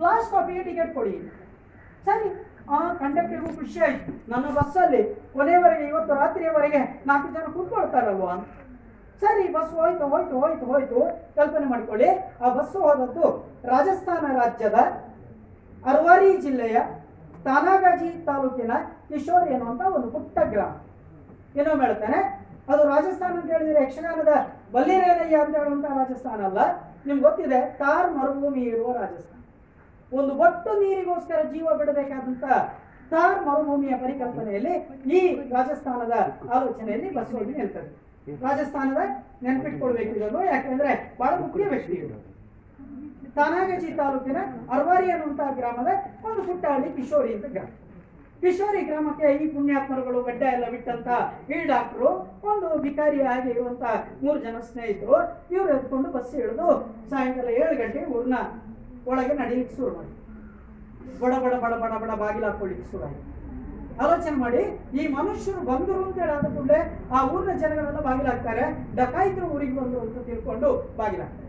[0.00, 1.32] ಲಾಸ್ಟ್ ಕಾಪಿಗೆ ಟಿಕೆಟ್ ಕೊಡಿ.
[2.04, 2.46] ಸರಿ.
[2.70, 4.30] ಆ ಕಂಡಕ್ಟರ್ಗೂ ಖುಷಿ ಆಯ್ತು.
[4.30, 8.34] ನನ್ನ ಬಸ್ಸಲ್ಲಿ ಕೊನೆಯವರೆಗೆ, ಇವತ್ತು ರಾತ್ರಿಯವರೆಗೆ ನಾಲ್ಕು ಜನ ಕೂತ್ಕೊಳ್ತಾರಲ್ವಾ?
[9.22, 10.98] ಸರಿ ಬಸ್ ಹೋಯ್ತು ಹೋಯ್ತು ಹೋಯ್ತು ಹೋಯ್ತು.
[11.36, 12.08] ಕಲ್ಪನೆ ಮಾಡ್ಕೊಳ್ಳಿ.
[12.42, 13.26] ಆ ಬಸ್ಸು ಹೋದದ್ದು
[13.70, 14.78] ರಾಜಸ್ಥಾನ ರಾಜ್ಯದ
[15.92, 16.78] ಅರ್ವಾರಿ ಜಿಲ್ಲೆಯ
[17.46, 18.72] ತಾನಾಗಾಜಿ ತಾಲೂಕಿನ
[19.08, 20.72] ಕಿಶೋರ್ ಅನ್ನುವಂಥ ಒಂದು ಪುಟ್ಟ ಗ್ರಾಮ.
[21.58, 22.18] ಏನೋ ಹೇಳ್ತಾನೆ
[22.72, 24.32] ಅದು ರಾಜಸ್ಥಾನ ಅಂತ ಹೇಳಿದ್ರೆ ಯಕ್ಷಗಾನದ
[24.74, 26.60] ಬಲ್ಲಿರೇನಯ್ಯ ಅಂತ ಹೇಳುವಂತ ರಾಜಸ್ಥಾನ ಅಲ್ಲ.
[27.06, 29.40] ನಿಮ್ಗೆ ಗೊತ್ತಿದೆ, ತಾರ್ ಮರುಭೂಮಿ ಇರುವ ರಾಜಸ್ಥಾನ.
[30.12, 32.44] ಒಂದು ಒಟ್ಟು ನೀರಿಗೋಸ್ಕರ ಜೀವ ಬಿಡಬೇಕಾದಂತ
[33.12, 34.74] ತಾರ್ ಮರುಭೂಮಿಯ ಪರಿಕಲ್ಪನೆಯಲ್ಲಿ
[35.16, 35.20] ಈ
[35.54, 36.14] ರಾಜಸ್ಥಾನದ
[36.56, 37.88] ಆಲೋಚನೆಯಲ್ಲಿ ಬಸ್ಸು ಹೇಳ್ತಾರೆ
[38.44, 39.02] ರಾಜಸ್ಥಾನದ
[39.44, 40.40] ನೆನಪಿಟ್ಕೊಳ್ಬೇಕು ಇದನ್ನು.
[40.52, 41.98] ಯಾಕೆಂದ್ರೆ ಬಹಳ ಮುಖ್ಯ ವ್ಯಕ್ತಿ
[43.36, 44.38] ತಾನಾಗಚಿ ತಾಲೂಕಿನ
[44.76, 45.90] ಅರ್ವಾರಿ ಅನ್ನುವಂತಹ ಗ್ರಾಮದ
[46.28, 47.68] ಒಂದು ಪುಟ್ಟಹಳ್ಳಿ ಕಿಶೋರಿ ಅಂತ ಗ್ರಾಮ.
[48.42, 51.08] ಕಿಶೋರಿ ಗ್ರಾಮಕ್ಕೆ ಈ ಪುಣ್ಯಾತ್ಮರುಗಳು ಗಡ್ಡ ಎಲ್ಲ ಬಿಟ್ಟಂತ
[51.54, 52.10] ಈ ಡಾಕ್ಟ್ರು
[52.50, 53.84] ಒಂದು ಭಿಕಾರಿ ಆಗಿ ಇರುವಂತ
[54.22, 55.16] ಮೂರು ಜನ ಸ್ನೇಹಿತರು,
[55.54, 56.68] ಇವರು ಎತ್ಕೊಂಡು ಬಸ್ ಹಿಡಿದು
[57.12, 58.38] ಸಾಯಂಕಾಲ ಏಳು ಗಂಟೆ ಊರ್ನ
[59.12, 60.14] ಒಳಗೆ ನಡೀಲಿಕ್ಕೆ ಶುರು ಮಾಡಿ
[61.22, 63.02] ಬಡ ಬಡ ಬಡ ಬಡ ಬಡ ಬಾಗಿಲು ಹಾಕೊಳ್ಳಿಕ್ಕೆ ಶುರು
[64.02, 64.62] ಆಲೋಚನೆ ಮಾಡಿ
[64.98, 66.80] ಈ ಮನುಷ್ಯರು ಬಂದರು ಅಂತ ಹೇಳಾದ ಕೂಡಲೇ
[67.14, 68.64] ಆ ಊರಿನ ಜನಗಳೆಲ್ಲ ಬಾಗಿಲಾಗ್ತಾರೆ.
[68.98, 70.68] ಡಕಾಯಿತರು ಊರಿಗೆ ಬಂದರು ಅಂತ ತಿಳ್ಕೊಂಡು
[70.98, 71.46] ಬಾಗಿಲಾಗ್ತಾರೆ.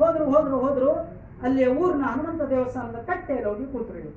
[0.00, 0.90] ಹೋದ್ರು ಹೋದ್ರು ಹೋದ್ರು
[1.46, 4.10] ಅಲ್ಲಿ ಊರಿನ ಹನುಮಂತ ದೇವಸ್ಥಾನದ ಕಟ್ಟೆಯಲ್ಲಿ ಹೋಗಿ ಕೂತರು.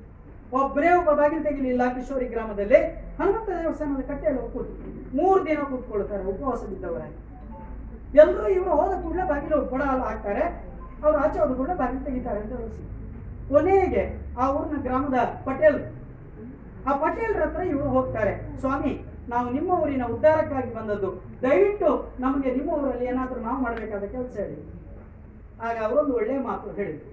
[0.58, 2.78] ಒಬ್ಬರೇ ಒಬ್ಬ ಬಾಗಿಲು ತೆಗಿಲಿಲ್ಲ ಕಿಶೋರಿ ಗ್ರಾಮದಲ್ಲಿ.
[3.20, 4.92] ಹನುಮಂತ ದೇವಸ್ಥಾನದ ಕಟ್ಟೆಯಲ್ಲಿ ಹೋಗಿ ಕೂತರು.
[5.18, 7.18] ಮೂರು ದಿನ ಕೂತ್ಕೊಳ್ತಾರೆ ಉಪವಾಸ ಬಿದ್ದವರಾಗಿ
[8.22, 10.44] ಎಲ್ಲರೂ ಇವರು ಹೋದ ಕೂಡಲೇ ಬಾಗಿಲು ಕೊಡ ಹಾಕ್ತಾರೆ.
[11.04, 12.54] ಅವ್ರು ಆಚೆ ಹೋದ ಕೂಡಲೇ ಬಾಗಿಲು ತೆಗಿತಾರೆ ಅಂತ
[13.50, 14.04] ಕೊನೆಗೆ
[14.40, 15.78] ಆ ಊರಿನ ಗ್ರಾಮದ ಪಟೇಲ್
[16.88, 18.32] ಆ ಪಟೇಲ್ರ ಹತ್ರ ಇವರು ಹೋಗ್ತಾರೆ.
[18.62, 18.92] ಸ್ವಾಮಿ,
[19.32, 21.10] ನಾವು ನಿಮ್ಮ ಊರಿನ ಉದ್ಧಾರಕ್ಕಾಗಿ ಬಂದದ್ದು.
[21.44, 21.90] ದಯವಿಟ್ಟು
[22.24, 24.58] ನಮಗೆ ನಿಮ್ಮ ಊರಲ್ಲಿ ಏನಾದರೂ ನಾವು ಮಾಡಬೇಕಾದ ಕೆಲಸ ಹೇಳಿ.
[25.66, 27.10] ಆಗ ಅವರೊಂದು ಒಳ್ಳೆಯ ಮಾತು ಹೇಳಿದ್ರು.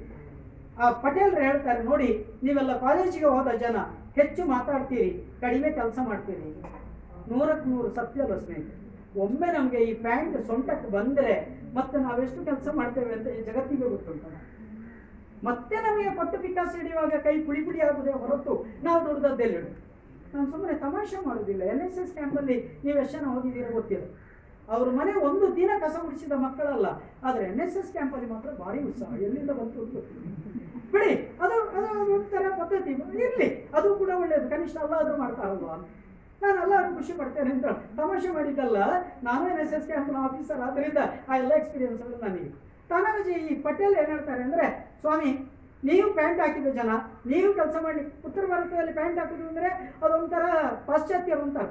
[0.81, 2.09] ಆ ಪಟೇಲ್ರು ಹೇಳ್ತಾರೆ, ನೋಡಿ,
[2.45, 3.77] ನೀವೆಲ್ಲ ಕಾಲೇಜಿಗೆ ಹೋದ ಜನ,
[4.19, 5.09] ಹೆಚ್ಚು ಮಾತಾಡ್ತೀರಿ,
[5.43, 6.47] ಕಡಿಮೆ ಕೆಲಸ ಮಾಡ್ತೀರಿ.
[7.31, 8.77] ನೂರಕ್ಕೆ ನೂರು ಸತ್ಯ ಸ್ನೇಹಿತರೆ
[9.23, 11.33] ಒಮ್ಮೆ ನಮಗೆ ಈ ಪ್ಯಾಂಟ್ ಸೊಂಟಕ್ಕೆ ಬಂದರೆ
[11.77, 14.23] ಮತ್ತೆ ನಾವೆಷ್ಟು ಕೆಲಸ ಮಾಡ್ತೇವೆ ಅಂತ ಈ ಜಗತ್ತಿಗೆ ಗೊತ್ತುಂಟ
[15.47, 18.53] ಮತ್ತೆ ನಮಗೆ ಪಟ್ಟು ಪಿಕಾಸ್ ಹಿಡಿಯುವಾಗ ಕೈ ಪುಳಿ ಪುಡಿ ಆಗುದೇ ಹೊರತು
[18.87, 19.59] ನಾವು ದುಡ್ದದ್ದೆಲ್ಲ
[20.33, 21.63] ನಾನು ಸುಮ್ಮನೆ ತಮಾಷೆ ಮಾಡೋದಿಲ್ಲ.
[21.71, 24.05] ಎನ್ ಎಸ್ ಎಸ್ ಕ್ಯಾಂಪಲ್ಲಿ ನೀವು ಎಷ್ಟು ಜನ ಹೋಗಿದ್ದೀರ ಗೊತ್ತಿಲ್ಲ.
[24.75, 26.87] ಅವ್ರ ಮನೆ ಒಂದು ದಿನ ಕಸ ಗುಡಿಸಿದ ಮಕ್ಕಳಲ್ಲ.
[27.27, 29.11] ಆದರೆ ಎನ್ ಎಸ್ ಎಸ್ ಕ್ಯಾಂಪಲ್ಲಿ ಮಾತ್ರ ಭಾರಿ ಉತ್ಸಾಹ.
[29.27, 29.85] ಎಲ್ಲಿಂದ ಬಂತು
[30.93, 31.11] ಬಿಡಿ,
[31.43, 32.93] ಅದು ಅದು ಒಂಥರ ಪದ್ಧತಿ.
[33.23, 35.75] ಇರಲಿ, ಅದು ಕೂಡ ಒಳ್ಳೆಯದು ಕನಿಷ್ಠ ಅಲ್ಲಾದರೂ ಮಾಡ್ತಾ ಅಲ್ವಾ
[36.43, 37.67] ನಾನು ಎಲ್ಲರೂ ಖುಷಿ ಪಡ್ತೇನೆ ಅಂತ
[37.99, 38.77] ತಮಾಷೆ ಮಾಡಿದ್ದಲ್ಲ.
[39.27, 42.49] ನಾನು ಎನ್ ಎಸ್ ಎಸ್ ಕ್ಯಾಂಪ್ನ ಆಫೀಸರ್ ಆದ್ದರಿಂದ ಆ ಎಲ್ಲ ಎಕ್ಸ್ಪೀರಿಯನ್ಸ್ ಎಲ್ಲ ನನಗೆ.
[42.89, 44.65] ತಾನಾಜಿ ಈ ಪಟೇಲ್ ಏನು ಹೇಳ್ತಾರೆ ಅಂದರೆ
[45.03, 45.31] ಸ್ವಾಮಿ,
[45.89, 46.91] ನೀವು ಪ್ಯಾಂಟ್ ಹಾಕಿದ ಜನ,
[47.31, 49.69] ನೀವು ಕೆಲಸ ಮಾಡಿ ಉತ್ತರ ಭಾರತದಲ್ಲಿ ಪ್ಯಾಂಟ್ ಹಾಕುದು ಅಂದರೆ
[50.03, 50.43] ಅದೊಂಥರ
[50.89, 51.61] ಪಾಶ್ಚಾತ್ಯರು ಅಂತ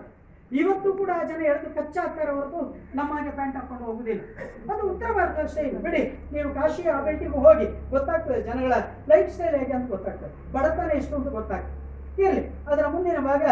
[0.60, 2.04] ಇವತ್ತು ಕೂಡ ಆ ಜನ ಎಳೆದು ಕಚ್ಚಾ
[2.36, 2.60] ಹೊರತು
[2.98, 4.22] ನಮ್ಮ ಹಾಗೆ ಪ್ಯಾಂಟ್ ಹಾಕೊಂಡು ಹೋಗುದಿಲ್ಲ.
[4.70, 5.78] ಅದು ಉತ್ತರ ಭಾರತ ಅಷ್ಟೇ ಇಲ್ಲ.
[5.84, 6.00] ಬಿಡಿ,
[6.34, 6.96] ನೀವು ಕಾಶಿ ಆ
[7.44, 8.72] ಹೋಗಿ ಗೊತ್ತಾಗ್ತದೆ ಜನಗಳ
[9.12, 10.32] ಲೈಫ್ ಸ್ಟೈಲ್ ಹೇಗೆ ಅಂತ ಗೊತ್ತಾಗ್ತದೆ.
[10.56, 11.76] ಬಡತನ ಎಷ್ಟು ಅಂತ ಗೊತ್ತಾಗ್ತದೆ.
[12.22, 13.44] ಇರಲಿ, ಅದರ ಮುಂದಿನ ಭಾಗ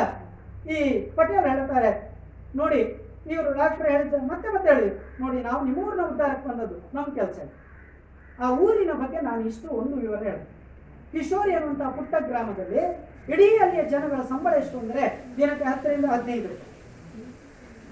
[0.74, 0.78] ಈ
[1.18, 1.92] ಪಟೇಲ್ ಹೇಳ್ತಾರೆ.
[2.60, 2.80] ನೋಡಿ,
[3.32, 4.96] ಇವರು ಡಾಕ್ಟರ್ ಹೇಳಿದ್ದಾರೆ ಮತ್ತೆ ಮತ್ತೆ ಹೇಳಿದ್ರು.
[5.22, 7.38] ನೋಡಿ, ನಾವು ನಿಮ್ಮೂರಿನ ಉದ್ಧಾರಕ್ಕೆ ಬಂದದ್ದು ನಮ್ಮ ಕೆಲಸ
[8.42, 10.46] ಆ ಊರಿನ ಬಗ್ಗೆ ನಾನು ಇಷ್ಟು ಒಂದು ವಿವರ ಹೇಳಿದೆ
[11.12, 12.80] ಕಿಶೋರಿ ಅನ್ನುವಂತಹ ಪುಟ್ಟ ಗ್ರಾಮದಲ್ಲಿ
[13.32, 15.04] ಇಡೀ ಅಲ್ಲಿಯ ಜನಗಳ ಸಂಬಳ ಎಷ್ಟು ಅಂದರೆ
[15.38, 16.50] ದಿನಕ್ಕೆ ಹತ್ತರಿಂದ ಹದಿನೈದು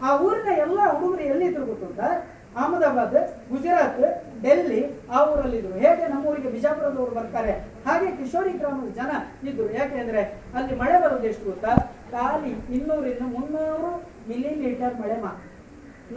[0.06, 2.00] ಆ ಊರಿನ ಎಲ್ಲ ಹುಡುಗರು ಎಲ್ಲಿದ್ರು ಅಂತ
[2.60, 3.16] ಅಹಮದಾಬಾದ್,
[3.50, 4.04] ಗುಜರಾತ್,
[4.44, 4.78] ಡೆಲ್ಲಿ
[5.14, 5.72] ಆ ಊರಲ್ಲಿದ್ರು.
[5.82, 7.54] ಹೇಗೆ ನಮ್ಮೂರಿಗೆ ಬಿಜಾಪುರದವರು ಬರ್ತಾರೆ?
[7.86, 9.10] ಹಾಗೆ ಕಿಶೋರಿ ಗ್ರಾಮದ ಜನ
[9.48, 10.22] ಇದ್ರು ಯಾಕೆಂದ್ರೆ
[10.56, 11.72] ಅಲ್ಲಿ ಮಳೆ ಬರೋದು ಎಷ್ಟು ಗೊತ್ತಾ?
[12.12, 13.90] ಖಾಲಿ ಇನ್ನೂರಿಂದ ಮುನ್ನೂರು
[14.28, 15.44] ಮಿಲಿ ಲೀಟರ್ ಮಳೆ ಮಾತ್ರ.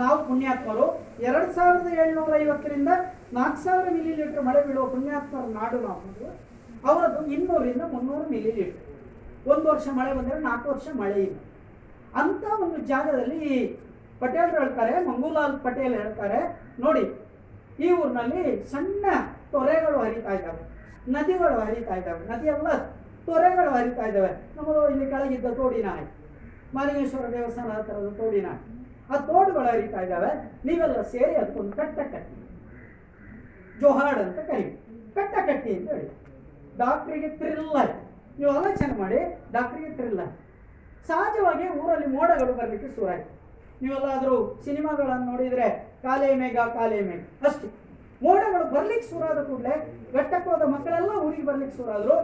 [0.02, 0.86] ನಾವು ಪುಣ್ಯಾತ್ಮರು
[1.28, 2.90] ಎರಡು ಸಾವಿರದ ಏಳ್ನೂರ ಐವತ್ತರಿಂದ
[3.38, 6.02] ನಾಲ್ಕು ಸಾವಿರ ಮಿಲಿ ಲೀಟರ್ ಮಳೆ ಬೀಳುವ ಪುಣ್ಯಾತ್ಮರ ನಾಡು ನಾವು
[6.90, 8.86] ಅವರದ್ದು ಇನ್ನೂರಿಂದ ಮುನ್ನೂರು ಮಿಲಿ ಲೀಟರ್
[9.52, 11.38] ಒಂದು ವರ್ಷ ಮಳೆ ಬಂದರೆ ನಾಲ್ಕು ವರ್ಷ ಮಳೆ ಇಲ್ಲ.
[12.22, 13.42] ಅಂತ ಒಂದು ಜಾಗದಲ್ಲಿ
[14.22, 16.40] ಪಟೇಲ್ ಹೇಳ್ತಾರೆ, ಮಂಗೂಲಾಲ್ ಪಟೇಲ್ ಹೇಳ್ತಾರೆ,
[16.84, 17.04] ನೋಡಿ,
[17.84, 19.06] ಈ ಊರಿನಲ್ಲಿ ಸಣ್ಣ
[19.52, 20.64] ತೊರೆಗಳು ಹರಿತಾ ಇದ್ದಾವೆ.
[21.16, 22.24] ನದಿಗಳು ಹರಿತಾ ಇದ್ದಾವೆ.
[22.32, 22.70] ನದಿಯೆಲ್ಲ
[23.28, 24.32] ತೊರೆಗಳು ಹರಿತಾ ಇದ್ದಾವೆ.
[24.56, 25.90] ನಮ್ಮದು ಇಲ್ಲಿ ಕೆಳಗಿದ್ದ ತೋಡಿನ
[26.78, 28.50] ಮಾಲಿಂಗೇಶ್ವರ ದೇವಸ್ಥಾನ ಹತ್ತಿರದ ತೋಡಿನ
[29.12, 30.32] ಆ ತೋಡುಗಳು ಹರಿತಾ ಇದ್ದಾವೆ.
[30.68, 32.39] ನೀವೆಲ್ಲ ಸೇರಿ ಅದಕ್ಕೊಂದು ಕಟ್ಟ ಕಟ್ಟಿ.
[33.82, 34.66] ಜೋಹಾಡ್ ಅಂತ ಕರಿ
[35.16, 36.10] ಕಟ್ಟ ಕಟ್ಟಿ ಅಂತ ಹೇಳಿ
[36.82, 37.78] ಡಾಕ್ಟ್ರಿಗೆ ತ್ರಿಲ್ಲ
[38.40, 39.20] ನೀವು ಆಲೋಚನೆ ಮಾಡಿ,
[39.54, 40.22] ಡಾಕ್ಟ್ರಿಗೆ ತ್ರಿಲ್ಲ
[41.08, 43.32] ಸಹಜವಾಗಿ ಊರಲ್ಲಿ ಮೋಡಗಳು ಬರಲಿಕ್ಕೆ ಶುರುವಾಯಿತು.
[43.82, 45.68] ನೀವೆಲ್ಲಾದರೂ ಸಿನಿಮಾಗಳನ್ನು ನೋಡಿದರೆ,
[46.04, 47.22] ಕಾಲೇ ಮೇಘ ಕಾಲೇ ಮೇಘ.
[47.48, 47.68] ಅಷ್ಟೇ.
[48.22, 49.76] ಮೋಡಗಳು ಬರ್ಲಿಕ್ಕೆ ಶುರುವಾದ ಕೂಡಲೇ,
[50.16, 52.16] ಘಟ್ಟಕ್ಕೋದ ಮಕ್ಕಳೆಲ್ಲ ಊರಿಗೆ ಬರ್ಲಿಕ್ಕೆ ಶುರುವಾದ್ರು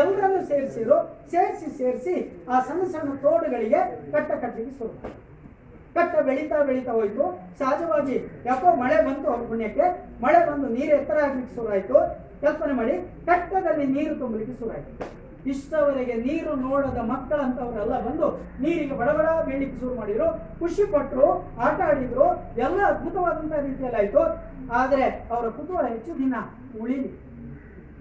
[0.00, 0.96] ಎಲ್ಲರನ್ನು ಸೇರಿಸಿದ್ರು,
[1.32, 2.14] ಸೇರಿಸಿ ಸೇರಿಸಿ,
[2.52, 3.80] ಆ ಸಣ್ಣ ಸಣ್ಣ ತೋಡುಗಳಿಗೆ
[4.14, 4.94] ಕಟ್ಟ ಕಟ್ಟಲಿಕ್ಕೆ ಶುರು.
[5.96, 7.24] ಕಟ್ಟ ಬೆಳೀತಾ ಬೆಳೀತಾ ಹೋಯಿತು.
[7.58, 8.16] ಸಹಜವಾಗಿ
[8.46, 9.86] ಯಾಕೋ ಮಳೆ ಬಂತು ಅವ್ರ ಪುಣ್ಯಕ್ಕೆ.
[10.22, 11.96] ಮಳೆ ಬಂದು ನೀರು ಎತ್ತರ ಆಗ್ಲಿಕ್ಕೆ ಶುರುವಾಯಿತು.
[12.44, 12.94] ಕಲ್ಪನೆ ಮಾಡಿ,
[13.26, 15.24] ಕಟ್ಟದಲ್ಲಿ ನೀರು ತುಂಬಲಿಕ್ಕೆ ಶುರುವಾಯಿತು.
[15.52, 18.28] ಇಷ್ಟವರೆಗೆ ನೀರು ನೋಡದ ಮಕ್ಕಳಂತವರೆಲ್ಲ ಬಂದು
[18.60, 20.28] ನೀರಿಗೆ ಬಡಬಡ ಬೀಳಿಕ್ಕೆ ಶುರು ಮಾಡಿದ್ರು.
[20.60, 21.26] ಖುಷಿ ಪಟ್ಟರು
[21.66, 22.26] ಆಟ ಆಡಿದ್ರು,
[22.58, 24.22] ಎಲ್ಲ ಅದ್ಭುತವಾದಂತಹ ರೀತಿಯಲ್ಲಿ ಆಯ್ತು.
[24.80, 26.34] ಆದರೆ ಅವರ ಕುತೂಹಲ ಹೆಚ್ಚು ದಿನ
[26.80, 27.10] ಉಳಿಲಿ.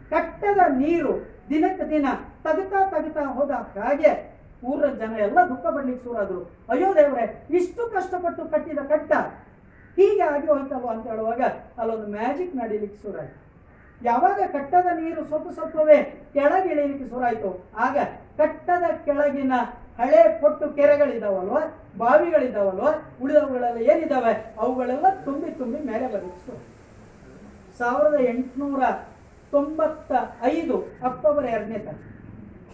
[0.10, 1.14] ಕಟ್ಟದ ನೀರು
[1.50, 2.06] ದಿನಕ್ಕೆ ದಿನ
[2.44, 4.33] ತಗತಾ ತಗತಾ ಹೋದ ಹಾಗೆ
[4.72, 6.42] ಊರ ಜನ ಎಲ್ಲ ದುಃಖ ಪಡ್ಲಿಕ್ಕೆ ಶುರುವಾದ್ರು.
[6.74, 7.26] ಅಯ್ಯೋ ದೇವರೇ,
[7.60, 9.12] ಇಷ್ಟು ಕಷ್ಟಪಟ್ಟು ಕಟ್ಟಿದ ಕಟ್ಟ.
[9.98, 11.42] ಹೀಗೆ ಆಗಿ ಹೋಯ್ತಲ್ವ ಅಂತ ಹೇಳುವಾಗ
[11.80, 13.38] ಅಲ್ಲೊಂದು ಮ್ಯಾಜಿಕ್ ನಡೀಲಿಕ್ಕೆ ಶುರುವಾಯ್ತು.
[14.02, 15.98] ಯಾವಾಗ ಕಟ್ಟದ ನೀರು ಸ್ವಲ್ಪ ಸ್ವಲ್ಪವೇ
[16.36, 17.50] ಕೆಳಗೆ ಇಳಿಲಿಕ್ಕೆ ಶುರುವಾಯಿತು.
[17.86, 17.98] ಆಗ
[18.40, 19.54] ಕಟ್ಟದ ಕೆಳಗಿನ
[20.00, 21.58] ಹಳೆ ಪೊಟ್ಟು ಕೆರೆಗಳಿದಾವಲ್ವ,
[22.02, 22.88] ಬಾವಿಗಳಿದಾವಲ್ವ,
[23.24, 26.62] ಉಳಿದವುಗಳೆಲ್ಲ ಏನಿದಾವೆ, ಅವುಗಳೆಲ್ಲ ತುಂಬಿ ತುಂಬಿ ಮೇಲೆ ಬರಲಿಕ್ಕೆ ಶುರು
[27.80, 28.84] ಸಾವಿರದ ಎಂಟುನೂರ
[29.54, 30.12] ತೊಂಬತ್ತ
[30.56, 30.76] ಐದು
[31.08, 32.10] ಅಕ್ಟೋಬರ್ ಎರಡನೇ ತಾರೀಕು.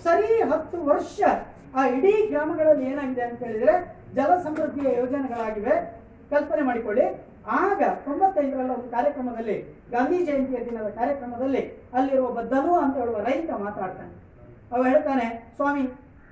[0.04, 1.20] ಸರಿ ಹತ್ತು ವರ್ಷ
[1.78, 3.74] ಆ ಇಡೀ ಗ್ರಾಮಗಳಲ್ಲಿ ಏನಾಗಿದೆ ಅಂತ ಹೇಳಿದ್ರೆ
[4.18, 5.76] ಜಲ ಸಮೃದ್ಧಿಯ ಯೋಜನೆಗಳಾಗಿವೆ.
[6.32, 7.06] ಕಲ್ಪನೆ ಮಾಡಿಕೊಳ್ಳಿ.
[7.62, 9.56] ಆಗ ತೊಂಬತ್ತೈದರಲ್ಲಿ ಒಂದು ಕಾರ್ಯಕ್ರಮದಲ್ಲಿ
[9.94, 11.62] ಗಾಂಧಿ ಜಯಂತಿಯ ದಿನದ ಕಾರ್ಯಕ್ರಮದಲ್ಲಿ
[11.98, 12.40] ಅಲ್ಲಿರುವ ಒಬ್ಬ
[12.86, 14.14] ಅಂತ ಹೇಳುವ ರೈತ ಮಾತಾಡ್ತಾನೆ.
[14.74, 15.84] ಅವ ಹೇಳ್ತಾನೆ, ಸ್ವಾಮಿ,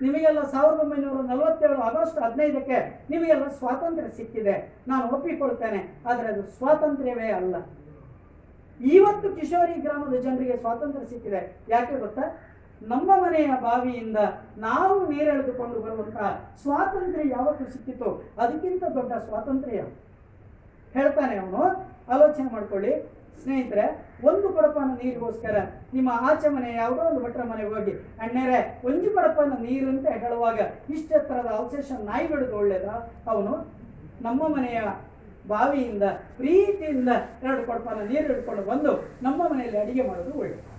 [0.01, 2.77] ನಿಮಗೆಲ್ಲ ಸಾವಿರದ ಒಂಬೈನೂರ ನಲವತ್ತೇಳು ಆಗಸ್ಟ್ ಹದಿನೈದಕ್ಕೆ
[3.11, 4.55] ನಿಮಗೆಲ್ಲ ಸ್ವಾತಂತ್ರ್ಯ ಸಿಕ್ಕಿದೆ.
[4.89, 5.79] ನಾನು ಒಪ್ಪಿಕೊಳ್ತೇನೆ,
[6.09, 7.55] ಆದರೆ ಅದು ಸ್ವಾತಂತ್ರ್ಯವೇ ಅಲ್ಲ.
[8.79, 11.41] ಇವತ್ತು ಕಿಶೋರಿ ಗ್ರಾಮದ ಜನರಿಗೆ ಸ್ವಾತಂತ್ರ್ಯ ಸಿಕ್ಕಿದೆ.
[11.69, 12.25] ಯಾಕೆ ಗೊತ್ತಾ?
[12.81, 14.17] ನಮ್ಮ ಮನೆಯ ಬಾವಿಯಿಂದ
[14.57, 19.79] ನಾವು ನೀರೆಳೆದುಕೊಂಡು ಬರುವಂತಹ ಸ್ವಾತಂತ್ರ್ಯ ಯಾವತ್ತು ಸಿಕ್ಕಿತೋ ಅದಕ್ಕಿಂತ ದೊಡ್ಡ ಸ್ವಾತಂತ್ರ್ಯ.
[20.93, 21.87] ಹೇಳ್ತಾನೆ ಅವನು.
[22.13, 23.17] ಆಲೋಚನೆ ಮಾಡ್ಕೊಳ್ಳಿ.
[23.43, 25.57] ಸ್ನೇಹಿತರೆ, ಒಂದು ಕೊಡಪಾನ ನೀರಿಗೋಸ್ಕರ
[25.93, 30.59] ನಿಮ್ಮ ಆಚೆ ಮನೆ, ಯಾವುದೋ ಒಂದು ಭಟ್ರ ಮನೆಗೆ ಹೋಗಿ, ಅಣ್ಣೇರೆ, ಒಂದು ಕೊಡಪಾನ ನೀರು ಅಂತ ಹೇಳುವಾಗ
[30.89, 32.85] ಇಷ್ಟೆತ್ತರದ ಅವಶೇಷ ನಾಯಿ ಒಳ್ಳೇದ
[33.27, 33.73] ಅವನು,
[34.21, 34.81] ನಮ್ಮ ಮನೆಯ
[35.47, 36.03] ಬಾವಿಯಿಂದ,
[36.37, 37.09] ಪ್ರೀತಿಯಿಂದ
[37.43, 40.76] ಎರಡು ಕೊಡಪಾನ ನೀರು ಹಿಡ್ಕೊಂಡು ಬಂದು ನಮ್ಮ ಮನೆಯಲ್ಲಿ ಅಡಿಗೆ ಮಾಡೋದು ಒಳ್ಳೆಯದು.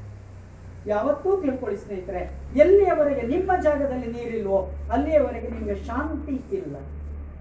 [0.87, 2.23] ಯಾವತ್ತೂ ತಿಳ್ಕೊಳ್ಳಿ ಸ್ನೇಹಿತರೆ,
[2.63, 4.59] ಎಲ್ಲಿಯವರೆಗೆ ನಿಮ್ಮ ಜಾಗದಲ್ಲಿ ನೀರಿಲ್ವೋ
[4.93, 6.77] ಅಲ್ಲಿಯವರೆಗೆ ನಿಮಗೆ ಶಾಂತಿ ಇಲ್ಲ.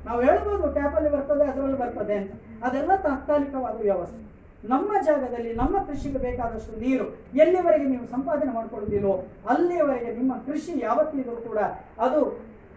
[0.05, 2.31] ನಾವು ಹೇಳ್ಬೋದು ಟ್ಯಾಪಲ್ಲಿ ಬರ್ತದೆ, ಅದರಲ್ಲಿ ಬರ್ತದೆ ಅಂತ.
[2.63, 4.23] ಅದೆಲ್ಲ ತಾತ್ಕಾಲಿಕವಾದ ವ್ಯವಸ್ಥೆ.
[4.69, 7.05] ನಮ್ಮ ಜಾಗದಲ್ಲಿ, ನಮ್ಮ ಕೃಷಿಗೆ ಬೇಕಾದಷ್ಟು ನೀರು
[7.43, 9.15] ಎಲ್ಲಿವರೆಗೆ ನೀವು ಸಂಪಾದನೆ ಮಾಡ್ಕೊಳ್ಳೋದಿಲ್ವೋ
[9.49, 11.59] ಅಲ್ಲಿಯವರೆಗೆ ನಿಮ್ಮ ಕೃಷಿ ಯಾವತ್ತಿದ್ರು ಕೂಡ
[12.05, 12.21] ಅದು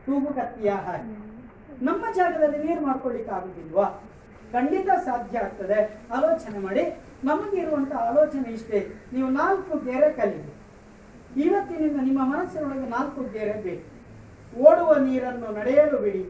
[0.07, 1.15] ತೂಗು ಕತ್ತಿಯ ಹಾಗೆ.
[1.89, 3.87] ನಮ್ಮ ಜಾಗದಲ್ಲಿ ನೀರು ಮಾಡ್ಕೊಳ್ಳಿಕ್ಕೆ ಆಗುದಿಲ್ವಾ
[4.53, 5.79] ಖಂಡಿತ ಸಾಧ್ಯ ಆಗ್ತದೆ.
[6.17, 6.83] ಆಲೋಚನೆ ಮಾಡಿ.
[7.29, 8.79] ನಮಗಿರುವಂಥ ಆಲೋಚನೆ ಇಷ್ಟೇ,
[9.15, 10.53] ನೀವು ನಾಲ್ಕು ಗೆರೆ ಕಲಿಯಿರಿ
[11.45, 13.87] ಇವತ್ತಿನಿಂದ ನಿಮ್ಮ ಮನಸ್ಸಿನೊಳಗೆ ನಾಲ್ಕು ಗೆರೆ ಬೇಕು.
[14.67, 16.23] ಓಡುವ ನೀರನ್ನು ನಡೆಯಲು ಬಿಡಿ,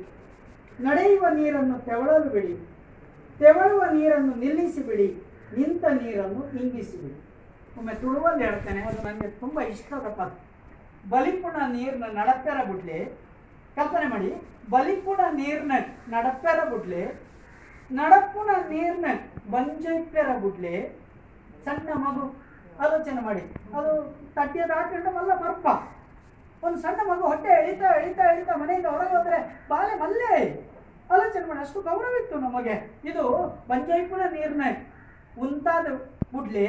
[0.87, 2.55] ನಡೆಯುವ ನೀರನ್ನು ತೆವಳಲು ಬಿಡಿ,
[3.41, 5.09] ತೆವಳುವ ನೀರನ್ನು ನಿಲ್ಲಿಸಿ ಬಿಡಿ,
[5.57, 7.17] ನಿಂತ ನೀರನ್ನು ಇಂಗಿಸಿ ಬಿಡಿ.
[7.79, 10.31] ಒಮ್ಮೆ ತುಳುವಲ್ಲಿ ಹೇಳ್ತೇನೆ, ಅದು ನನಗೆ ತುಂಬ ಇಷ್ಟದ ಪದ.
[11.13, 12.99] ಬಲಿಪುಣ ನೀರನ್ನ ನಡಪೆರ ಬಿಡ್ಲಿ
[13.77, 14.31] ಕಲ್ಪನೆ ಮಾಡಿ,
[14.75, 15.75] ಬಲಿಪುಣ ನೀರನ್ನ
[16.15, 17.03] ನಡಪೆರ ಬಿಡ್ಲಿ
[17.99, 19.07] ನಡಪುಣ ನೀರ್ನ
[19.53, 20.75] ಬಂಜೈಪ್ಯರ ಬಿಡ್ಲಿ
[21.65, 22.25] ಸಣ್ಣ ಮಗು.
[22.85, 23.43] ಆಲೋಚನೆ ಮಾಡಿ.
[23.77, 23.91] ಅದು
[24.37, 25.67] ತಟ್ಟಿಯ ಹಾಕೊಂಡು ಮಲ್ಲ ಬರ್ಪ.
[26.63, 29.39] ಒಂದು ಸಣ್ಣ ಮಗು ಹೊಟ್ಟೆ ಎಳಿತಾ ಎಳಿತಾ ಎಳಿತಾ ಮನೆಯಿಂದ ಹೊರಗೆ ಹೋದ್ರೆ
[29.71, 30.33] ಬಾಲೆ ಮಲ್ಲೆ.
[31.11, 31.61] ಆಲೋಚನೆ ಮಾಡಿ.
[31.61, 32.75] ಅಷ್ಟು ಗೌರವಿತ್ತು ನಮಗೆ.
[33.11, 33.25] ಇದು
[33.71, 34.63] ಬಂಜೈಪುನ ನೀರ್ನ
[35.45, 35.87] ಉಂತಾದ
[36.33, 36.67] ಬುಡ್ಲಿ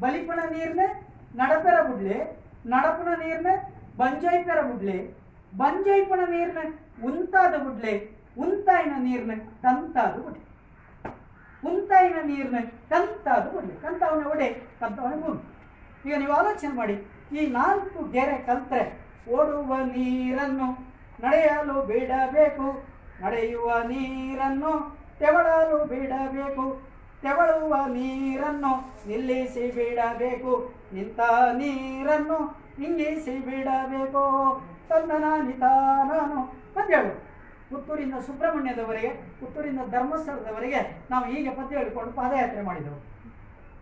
[0.00, 0.82] ಬಲಿಪುನ ನೀರ್ನ
[1.40, 2.18] ನಡಪೆರ ಬುಡ್ಲಿ
[2.72, 3.50] ನಡಪುನ ನೀರ್ನ
[4.00, 4.98] ಬಂಜೈಪೆರ ಬುಡ್ಲಿ
[5.60, 6.60] ಬಂಜೈಪುಣ ನೀರ್ನ
[7.08, 7.94] ಉಂತಾದ ಬುಡ್ಲಿ
[8.44, 9.34] ಉಂತಾಯಿನ ನೀರಿನ
[9.64, 10.40] ಕಂತಾದ ಒಡೆ
[11.62, 12.58] ಉಂತಾಯಿನ ನೀರನ್ನ
[12.90, 14.48] ಕಂತಾದ ಒಡೆ ಕಂತವನ ಒಡೆ
[14.80, 15.40] ಕಂತವನ ಭೂಮಿ.
[16.06, 16.96] ಈಗ ನೀವು ಆಲೋಚನೆ ಮಾಡಿ,
[17.36, 18.82] ಈ ನಾಲ್ಕು ಗೆರೆ ಕಲ್ತ್ರೆ
[19.36, 20.68] ಓಡುವ ನೀರನ್ನು
[21.24, 22.68] ನಡೆಯಲು ಬಿಡಬೇಕು,
[23.22, 24.72] ನಡೆಯುವ ನೀರನ್ನು
[25.20, 26.66] ತೆವಳಲು ಬಿಡಬೇಕು,
[27.22, 28.72] ತೆವಳುವ ನೀರನ್ನು
[29.08, 30.52] ನಿಲ್ಲಿಸಿ ಬಿಡಬೇಕು,
[30.96, 31.20] ನಿಂತ
[31.60, 32.38] ನೀರನ್ನು
[32.86, 34.24] ಇಂಗಿಸಿ ಬಿಡಬೇಕು.
[34.90, 36.40] ತಂದನ ನಿಧಾನನು
[36.74, 37.14] ಪದ್ಯ ಹೇಳು
[37.70, 39.10] ಪುತ್ತೂರಿಂದ ಸುಬ್ರಹ್ಮಣ್ಯದವರೆಗೆ
[39.40, 42.98] ಪುತ್ತೂರಿಂದ ಧರ್ಮಸ್ಥಳದವರೆಗೆ ನಾವು ಹೀಗೆ ಪದ್ಯ ಹೇಳಿಕೊಂಡು ಪಾದಯಾತ್ರೆ ಮಾಡಿದೆವು.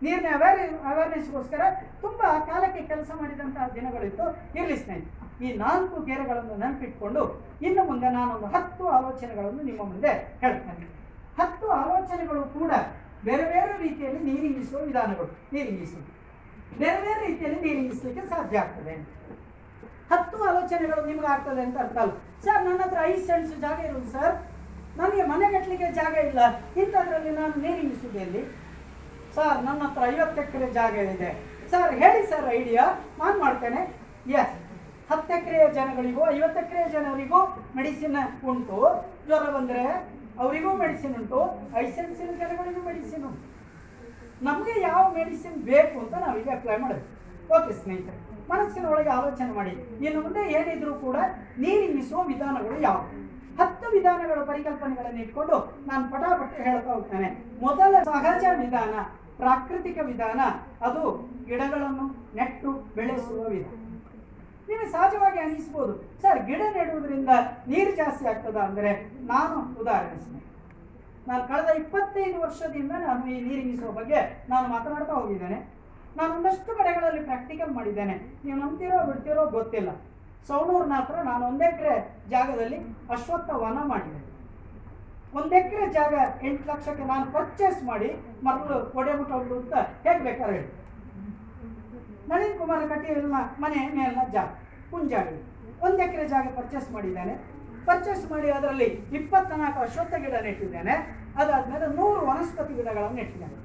[0.05, 0.59] ನೀರಿನ ಅವೇರ್
[0.89, 1.61] ಅವೇರ್ನೆಸ್ಗೋಸ್ಕರ
[2.01, 4.25] ತುಂಬ ಕಾಲಕ್ಕೆ ಕೆಲಸ ಮಾಡಿದಂತಹ ದಿನಗಳಿತ್ತು.
[4.57, 5.13] ಇರಲಿ ಸ್ನೇಹಿತರೆ,
[5.45, 7.23] ಈ ನಾಲ್ಕು ಗೆರೆಗಳನ್ನು ನೆನಪಿಟ್ಕೊಂಡು
[7.67, 10.11] ಇನ್ನು ಮುಂದೆ ನಾನೊಂದು ಹತ್ತು ಆಲೋಚನೆಗಳನ್ನು ನಿಮ್ಮ ಮುಂದೆ
[10.43, 10.87] ಹೇಳ್ತೇನೆ.
[11.39, 12.71] ಹತ್ತು ಆಲೋಚನೆಗಳು ಕೂಡ
[13.27, 15.29] ಬೇರೆ ಬೇರೆ ರೀತಿಯಲ್ಲಿ ನೀರಿಂಗಿಸುವ ವಿಧಾನಗಳು.
[15.55, 16.11] ನೀರಿಂಗಿಸುವುದು
[16.81, 18.93] ಬೇರೆ ಬೇರೆ ರೀತಿಯಲ್ಲಿ ನೀರಿಂಗಿಸಲಿಕ್ಕೆ ಸಾಧ್ಯ ಆಗ್ತದೆ.
[20.11, 22.13] ಹತ್ತು ಆಲೋಚನೆಗಳು ನಿಮ್ಗೆ ಆಗ್ತದೆ ಅಂತ ಅರ್ಥ ಅಲ್ಲ.
[22.45, 24.35] ಸರ್, ನನ್ನ ಹತ್ರ ಐದು ಸೆಂಟ್ಸ್ ಜಾಗ ಇರೋದು, ಸರ್.
[24.99, 26.39] ನನಗೆ ಮನೆ ಕಟ್ಟಲಿಕ್ಕೆ ಜಾಗ ಇಲ್ಲ.
[26.81, 28.43] ಇಂಥದ್ರಲ್ಲಿ ನಾನು ನೀರಿನ ಸುದ್ದಿಯಲ್ಲಿ.
[29.35, 31.31] ಸರ್, ನನ್ನ ಹತ್ರ ಐವತ್ತು ಎಕರೆ ಜಾಗ ಇದೆ.
[31.71, 32.85] ಸರ್, ಹೇಳಿ ಸರ್ ಐಡಿಯಾ.
[33.19, 33.81] ನಾನು ಮಾಡ್ತೇನೆ.
[34.39, 34.55] ಎಸ್
[35.11, 37.39] ಹತ್ತು ಎಕರೆ ಜನಗಳಿಗೂ, ಐವತ್ತು ಎಕರೆ ಜನರಿಗೂ
[37.75, 38.17] ಮೆಡಿಸಿನ್
[38.51, 38.79] ಉಂಟು.
[39.27, 39.83] ಜ್ವರ ಬಂದರೆ
[40.39, 41.41] ಅವರಿಗೂ ಮೆಡಿಸಿನ್ ಉಂಟು.
[41.83, 43.45] ಐಸೆನ್ಸಿನ ಜನಗಳಿಗೂ ಮೆಡಿಸಿನ್ ಉಂಟು.
[44.47, 47.07] ನಮಗೆ ಯಾವ ಮೆಡಿಸಿನ್ ಬೇಕು ಅಂತ ನಾವೀಗ ಅಪ್ಲೈ ಮಾಡಬೇಕು
[47.57, 48.26] ಓಕೆ ಸ್ನೇಹಿತರೆ.
[48.51, 49.73] ಮನಸ್ಸಿನ ಒಳಗೆ ಆಲೋಚನೆ ಮಾಡಿ.
[50.05, 51.17] ಇನ್ನು ಮುಂದೆ ಏನಿದ್ರೂ ಕೂಡ
[51.63, 53.07] ನೀರಿಂಗಿಸುವ ವಿಧಾನಗಳು ಯಾವುವು
[53.59, 55.57] ಹತ್ತು ವಿಧಾನಗಳ ಪರಿಕಲ್ಪನೆಗಳನ್ನು ಇಟ್ಕೊಂಡು
[55.89, 57.29] ನಾನು ಪಟಾಪಟಿ ಹೇಳ್ತಾ ಹೋಗ್ತೇನೆ.
[57.65, 58.93] ಮೊದಲ ಸಹಜ ವಿಧಾನ,
[59.41, 60.39] ಪ್ರಾಕೃತಿಕ ವಿಧಾನ,
[60.87, 61.03] ಅದು
[61.49, 62.05] ಗಿಡಗಳನ್ನು
[62.37, 63.75] ನೆಟ್ಟು ಬೆಳೆಸುವ ವಿಧಾನ.
[64.69, 65.93] ನಿಮಗೆ ಸಹಜವಾಗಿ ಅನಿಸ್ಬೋದು.
[66.21, 67.31] ಸರ್, ಗಿಡ ನೆಡುವುದರಿಂದ
[67.71, 68.91] ನೀರು ಜಾಸ್ತಿ ಆಗ್ತದ ಅಂದರೆ
[69.31, 70.41] ನಾನು ಉದಾಹರಿಸ್ತೇನೆ
[71.29, 74.19] ನಾನು ಕಳೆದ ಇಪ್ಪತ್ತೈದು ವರ್ಷದಿಂದ ನಾನು ಈ ನೀರಿಂಗಿಸುವ ಬಗ್ಗೆ
[74.51, 75.59] ನಾನು ಮಾತನಾಡ್ತಾ ಹೋಗಿದ್ದೇನೆ.
[76.17, 78.15] ನಾನು ಒಂದಷ್ಟು ಕಡೆಗಳಲ್ಲಿ ಪ್ರಾಕ್ಟಿಕಲ್ ಮಾಡಿದ್ದೇನೆ.
[78.45, 79.89] ನೀವು ನಂಬ್ತಿರೋ ಬಿಡ್ತಿರೋ ಗೊತ್ತಿಲ್ಲ.
[80.47, 81.93] ಸೌಣೂರ್ನ ಹತ್ರ ನಾನು ಒಂದೆಕರೆ
[82.33, 82.77] ಜಾಗದಲ್ಲಿ
[83.15, 84.21] ಅಶ್ವತ್ಥ ವನ ಮಾಡಿದೆ
[85.39, 86.13] ಒಂದೆಕರೆ ಜಾಗ
[86.47, 88.09] ಎಂಟು ಲಕ್ಷಕ್ಕೆ ನಾನು ಪರ್ಚೇಸ್ ಮಾಡಿ
[88.45, 89.73] ಮರಳು ಒಡೆಬಿಟ್ಟು ಅಂತ
[90.05, 90.69] ಹೇಗೆ ಬೇಕಾದ್ರೆ ಹೇಳಿ.
[92.29, 94.49] ನಳಿನ್ ಕುಮಾರ ಕಟೀಲ್ನ ಮನೆ ಮೇಲಿನ ಜಾಗ
[94.91, 95.35] ಪುಂಜಾಡಿ
[95.85, 97.35] ಒಂದು ಎಕರೆ ಜಾಗ ಪರ್ಚೇಸ್ ಮಾಡಿದ್ದೇನೆ.
[97.87, 98.87] ಪರ್ಚೇಸ್ ಮಾಡಿ ಅದರಲ್ಲಿ
[99.17, 100.95] ಇಪ್ಪತ್ನಾಲ್ಕು ಅಶ್ವತ್ಥ ಗಿಡ ನೆಟ್ಟಿದ್ದೇನೆ.
[101.41, 103.57] ಅದಾದಮೇಲೆ ನೂರು ವನಸ್ಪತಿ ಗಿಡಗಳನ್ನು ನೆಟ್ಟಿದ್ದೇನೆ.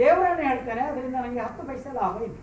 [0.00, 2.38] ದೇವರನ್ನೇ ಹೇಳ್ತಾರೆ, ಅದರಿಂದ ನನಗೆ ಹತ್ತು ಪೈಸೆ ಲಾಭ ಇದೆ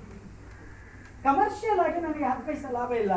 [1.26, 3.14] ಕಮರ್ಷಿಯಲ್ ಆಗಿ ನನಗೆ ಹತ್ತು ಪೈಸೆ ಲಾಭ ಇಲ್ಲ.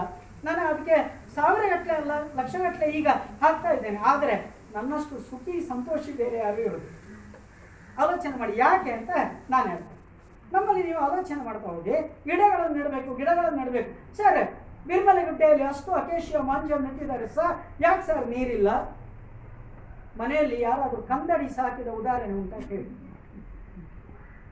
[0.46, 0.96] ನಾನು ಅದಕ್ಕೆ
[1.36, 3.08] ಸಾವಿರ ಗಟ್ಟಲೆ ಅಲ್ಲ, ಲಕ್ಷ ಗಟ್ಟಲೆ ಈಗ
[3.42, 3.98] ಹಾಕ್ತಾ ಇದ್ದೇನೆ.
[4.10, 4.34] ಆದರೆ
[4.76, 6.88] ನನ್ನಷ್ಟು ಸುಖಿ, ಸಂತೋಷಿ ಬೇರೆ ಯಾರು ಇರೋದು
[8.02, 8.54] ಆಲೋಚನೆ ಮಾಡಿ.
[8.64, 9.10] ಯಾಕೆ ಅಂತ
[9.52, 9.96] ನಾನು ಹೇಳ್ತೇನೆ.
[10.54, 11.96] ನಮ್ಮಲ್ಲಿ ನೀವು ಆಲೋಚನೆ ಮಾಡ್ತಾ ಹೋಗಿ
[12.28, 13.90] ಗಿಡಗಳನ್ನು ನೆಡಬೇಕು ಗಿಡಗಳನ್ನು ನೆಡಬೇಕು.
[14.18, 14.40] ಸರ್
[14.90, 17.56] ಬಿರ್ಮಲೆಗುಡ್ಡೆಯಲ್ಲಿ ಅಷ್ಟು ಅಕೇಶಿಯ ಮಾಂಜ ನೆಟ್ಟಿದ್ದಾರೆ ಸರ್.
[17.86, 18.68] ಯಾಕೆ ಸರ್ ನೀರಿಲ್ಲ?
[20.20, 22.88] ಮನೆಯಲ್ಲಿ ಯಾರಾದರೂ ಕಂದಡಿ ಸಾಕಿದ ಉದಾಹರಣೆ ಉಂಟು ಹೇಳಿ.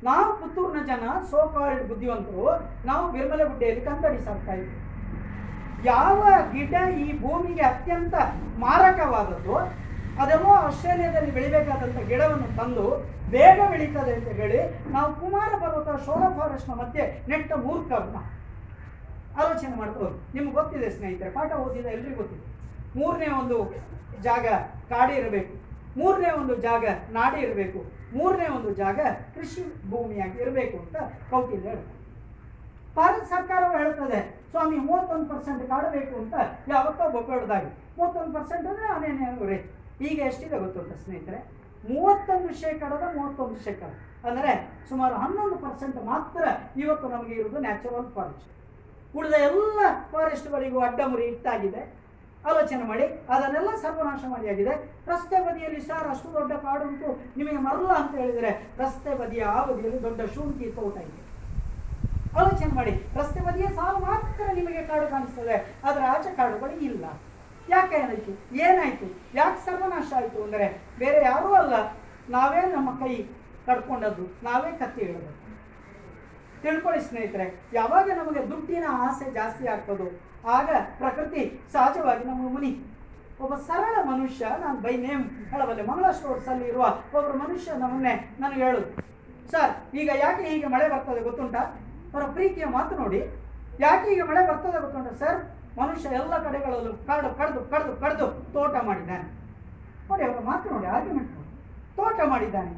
[0.09, 2.45] ನಾವು ಪುತ್ತೂರಿನ ಜನ ಸೋಕಾಲ್ಡ್ ಬುದ್ಧಿವಂತರು,
[2.88, 4.76] ನಾವು ಬಿರ್ಮಲೆಗುಡ್ಡೆಯಲ್ಲಿ ಕಂದಡಿ ಸಾಕ್ತಾ ಇದ್ವಿ.
[5.91, 6.20] ಯಾವ
[6.53, 6.74] ಗಿಡ
[7.04, 8.14] ಈ ಭೂಮಿಗೆ ಅತ್ಯಂತ
[8.64, 9.57] ಮಾರಕವಾದದ್ದು
[10.22, 12.87] ಅದೆಲ್ಲೋ ಆಸ್ಟ್ರೇಲಿಯಾದಲ್ಲಿ ಬೆಳಿಬೇಕಾದಂಥ ಗಿಡವನ್ನು ತಂದು
[13.34, 14.61] ಬೇಗ ಬೆಳೀತದೆ ಅಂತ ಹೇಳಿ
[14.95, 18.18] ನಾವು ಕುಮಾರ ಪರ್ವತ ಶೋರ ಫಾರೆಸ್ಟ್ನ ಮಧ್ಯೆ ನೆಟ್ಟ ಮೂರ್ಖವನ್ನ
[19.41, 22.45] ಆಲೋಚನೆ ಮಾಡ್ಬೋದು ನಿಮ್ಗೆ ಗೊತ್ತಿದೆ ಸ್ನೇಹಿತರೆ, ಪಾಠ ಓದಿದ ಎಲ್ರಿಗೂ ಗೊತ್ತಿದೆ.
[22.99, 23.57] ಮೂರನೇ ಒಂದು
[24.26, 24.46] ಜಾಗ
[24.92, 25.53] ಕಾಡಿ ಇರಬೇಕು
[25.99, 26.85] ಮೂರನೇ ಒಂದು ಜಾಗ
[27.18, 27.81] ನಾಡಿ ಇರಬೇಕು.
[28.17, 28.99] ಮೂರನೇ ಒಂದು ಜಾಗ
[29.35, 29.63] ಕೃಷಿ
[29.93, 30.97] ಭೂಮಿಯಾಗಿ ಇರಬೇಕು ಅಂತ
[31.31, 31.93] ಕೌಟಿಲ್ಯ ಹೇಳ್ತಾರೆ.
[32.97, 34.21] ಭಾರತ ಸರ್ಕಾರವು ಹೇಳ್ತದೆ,
[34.53, 36.35] ಸ್ವಾಮಿ ಮೂವತ್ತೊಂದು ಪರ್ಸೆಂಟ್ ಕಾಡಬೇಕು ಅಂತ
[36.75, 39.59] ಯಾವತ್ತೋ ಬೊಬ್ಬೆಡ್ದಾಗಿ ಮೂವತ್ತೊಂದು ಪರ್ಸೆಂಟ್ ಅಂದರೆ ಅವನೇನು ರೇ
[40.09, 41.39] ಈಗ ಎಷ್ಟಿದೆ ಗೊತ್ತುಂಟ ಸ್ನೇಹಿತರೆ?
[41.91, 43.91] ಮೂವತ್ತೊಂದು ಶೇಕಡದ ಮೂವತ್ತೊಂದು ಶೇಕಡ.
[44.29, 44.53] ಅಂದರೆ
[44.91, 46.45] ಸುಮಾರು ಹನ್ನೊಂದು ಪರ್ಸೆಂಟ್ ಮಾತ್ರ
[46.83, 48.49] ಇವತ್ತು ನಮಗೆ ಇರುವುದು ನ್ಯಾಚುರಲ್ ಫಾರೆಸ್ಟ್
[49.18, 49.81] ಉಳಿದ ಎಲ್ಲ
[50.13, 51.83] ಫಾರೆಸ್ಟ್ಗಳಿಗೂ ಅಡ್ಡಮುರಿ ಇಟ್ಟಾಗಿದೆ.
[52.51, 53.05] ಆಲೋಚನೆ ಮಾಡಿ,
[53.35, 54.75] ಅದನ್ನೆಲ್ಲ ಸರ್ವನಾಶ ಮಾಡಿಯಾಗಿದೆ
[55.11, 57.09] ರಸ್ತೆ ಬದಿಯಲ್ಲಿ ಸರ್ ಅಷ್ಟು ದೊಡ್ಡ ಕಾಡು ಉಂಟು,
[57.39, 58.51] ನಿಮಗೆ ಮರಲ್ಲ ಅಂತ ಹೇಳಿದರೆ
[58.83, 61.23] ರಸ್ತೆ ಬದಿಯ ಆ ಬದಿಯಲ್ಲಿ ದೊಡ್ಡ ಶುಂಠಿ ತೋಟ ಇದೆ.
[62.41, 65.57] ಆಲೋಚನೆ ಮಾಡಿ, ರಸ್ತೆ ಬದಿಯ ಸಾಲು ಮಾತ್ರ ನಿಮಗೆ ಕಾಡು ಕಾಣಿಸ್ತದೆ
[65.89, 67.05] ಅದರ ಆಚೆ ಕಾಡುಗಳು ಇಲ್ಲ.
[67.75, 68.33] ಯಾಕೆ ಏನಾಯಿತು?
[68.67, 69.07] ಏನಾಯ್ತು?
[69.39, 70.67] ಯಾಕೆ ಸರ್ವನಾಶ ಆಯಿತು ಅಂದರೆ,
[71.01, 71.75] ಬೇರೆ ಯಾರೂ ಅಲ್ಲ.
[72.35, 73.14] ನಾವೇ ನಮ್ಮ ಕೈ
[73.67, 75.33] ಕಡ್ಕೊಂಡದ್ದು, ನಾವೇ ಕತ್ತಿ ಹೇಳೋದು
[76.63, 77.47] ತಿಳ್ಕೊಳ್ಳಿ ಸ್ನೇಹಿತರೆ,
[77.79, 80.07] ಯಾವಾಗ ನಮಗೆ ದುಡ್ಡಿನ ಆಸೆ ಜಾಸ್ತಿ ಆಗ್ತದೋ
[80.55, 80.68] ಆಗ
[81.01, 81.43] ಪ್ರಕೃತಿ
[81.75, 82.73] ಸಹಜವಾಗಿ ನಮ್ಮ ಮುನಿ.
[83.45, 86.85] ಒಬ್ಬ ಸರಳ ಮನುಷ್ಯ, ನಾನು ಬೈ ನೇಮ್ ಹೇಳಬಲ್ಲೆ ಮಂಗಳ ಸ್ಟೋರ್ಸ್ ಅಲ್ಲಿ ಇರುವ
[87.17, 88.89] ಒಬ್ಬರು ಮನುಷ್ಯ ನಮ್ಮನ್ನೇ ನನಗೆ ಹೇಳುದು
[89.53, 91.63] ಸರ್, ಈಗ ಯಾಕೆ ಹೀಗೆ ಮಳೆ ಬರ್ತದೆ ಗೊತ್ತುಂಟಾ?
[92.13, 93.21] ಅವರ ಪ್ರೀತಿಯ ಮಾತು ನೋಡಿ.
[93.85, 95.39] ಯಾಕೆ ಈಗ ಮಳೆ ಬರ್ತದೆ ಗೊತ್ತುಂಟ, ಸರ್?
[95.81, 99.27] ಮನುಷ್ಯ ಎಲ್ಲ ಕಡೆಗಳಲ್ಲೂ ಕಡ್ದು ಕಡ್ದು ಕಡ್ದು ಕಡ್ದು ತೋಟ ಮಾಡಿದ್ದಾನೆ.
[100.09, 101.35] ನೋಡಿ, ಅವರ ಮಾತು ನೋಡಿ ಆರ್ಗ್ಯುಮೆಂಟ್
[101.99, 102.73] ತೋಟ ಮಾಡಿದ್ದಾನೆ.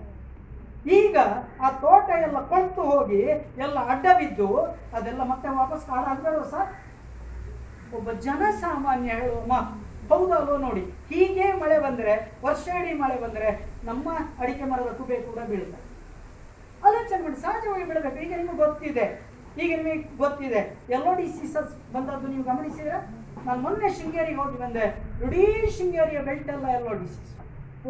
[0.99, 1.17] ಈಗ
[1.65, 3.23] ಆ ತೋಟ ಎಲ್ಲ ಕೊಳ್ತು ಹೋಗಿ,
[3.65, 4.51] ಎಲ್ಲ ಅಡ್ಡ ಬಿದ್ದು
[4.97, 6.69] ಅದೆಲ್ಲ ಮತ್ತೆ ವಾಪಸ್ ಕಾಡಾಗ್ಬೇಡ ಸರ್?
[7.97, 10.81] ಒಬ್ಬ ಜನಸಾಮಾನ್ಯ ಹೇಳುವ ಮಾತು ಹೌದಲ್ವೋ ನೋಡಿ.
[10.81, 12.13] ಹೀಗೆ ಮಳೆ ಬಂದರೆ
[12.45, 13.49] ವರ್ಷ ಇಡೀ ಮಳೆ ಬಂದರೆ
[13.85, 14.09] ನಮ್ಮ
[14.43, 15.81] ಅಡಿಕೆ ಮರದ ತುಬೆ ಕೂಡ ಬೀಳುತ್ತೆ.
[16.87, 18.19] ಆಲೋಚನೆ ಮಾಡಿ, ಸಹಜವಾಗಿ ಬೆಳಬೇಕು.
[18.19, 19.07] ಈಗ ನಿಮಗೆ ಗೊತ್ತಿದೆ.
[19.63, 20.61] ಈಗ ನಿಮಗೆ ಗೊತ್ತಿದೆ.
[20.91, 22.99] ಎಲ್ಲೋ ಡಿ ಸೀಸಸ್ ಬಂದದ್ದು ನೀವು ಗಮನಿಸಿದ್ರೆ?
[23.47, 24.85] ನಾನು ಮೊನ್ನೆ ಶೃಂಗೇರಿಗೆ ಹೋಗಿ ಬಂದೆ.
[25.27, 27.35] ಇಡೀ ಶೃಂಗೇರಿಯ ಬೆಲ್ಟ್ ಎಲ್ಲ ಎಲ್ಲೋ ಡಿಸೀಸ್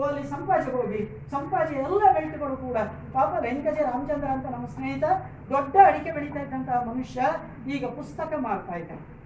[0.09, 1.29] ಅಲ್ಲಿ ಸಂಪಾಜಿಗೆ ಹೋಗಿ.
[1.31, 2.79] ಸಂಪಾಜಿ ಎಲ್ಲ ಬೆಲ್ಟ್ಗಳು ಕೂಡ.
[3.13, 5.05] ಪಾಪ ವೆಂಕಜೆ ರಾಮಚಂದ್ರ ಅಂತ ನಮ್ಮ ಸ್ನೇಹಿತ,
[5.53, 7.21] ದೊಡ್ಡ ಅಡಿಕೆ ಬೆಳೀತಾ ಇದ್ದಂತಹ ಮನುಷ್ಯ
[7.75, 9.18] ಈಗ ಪುಸ್ತಕ ಮಾರ್ತಾ ಇದ್ದಾನೆ.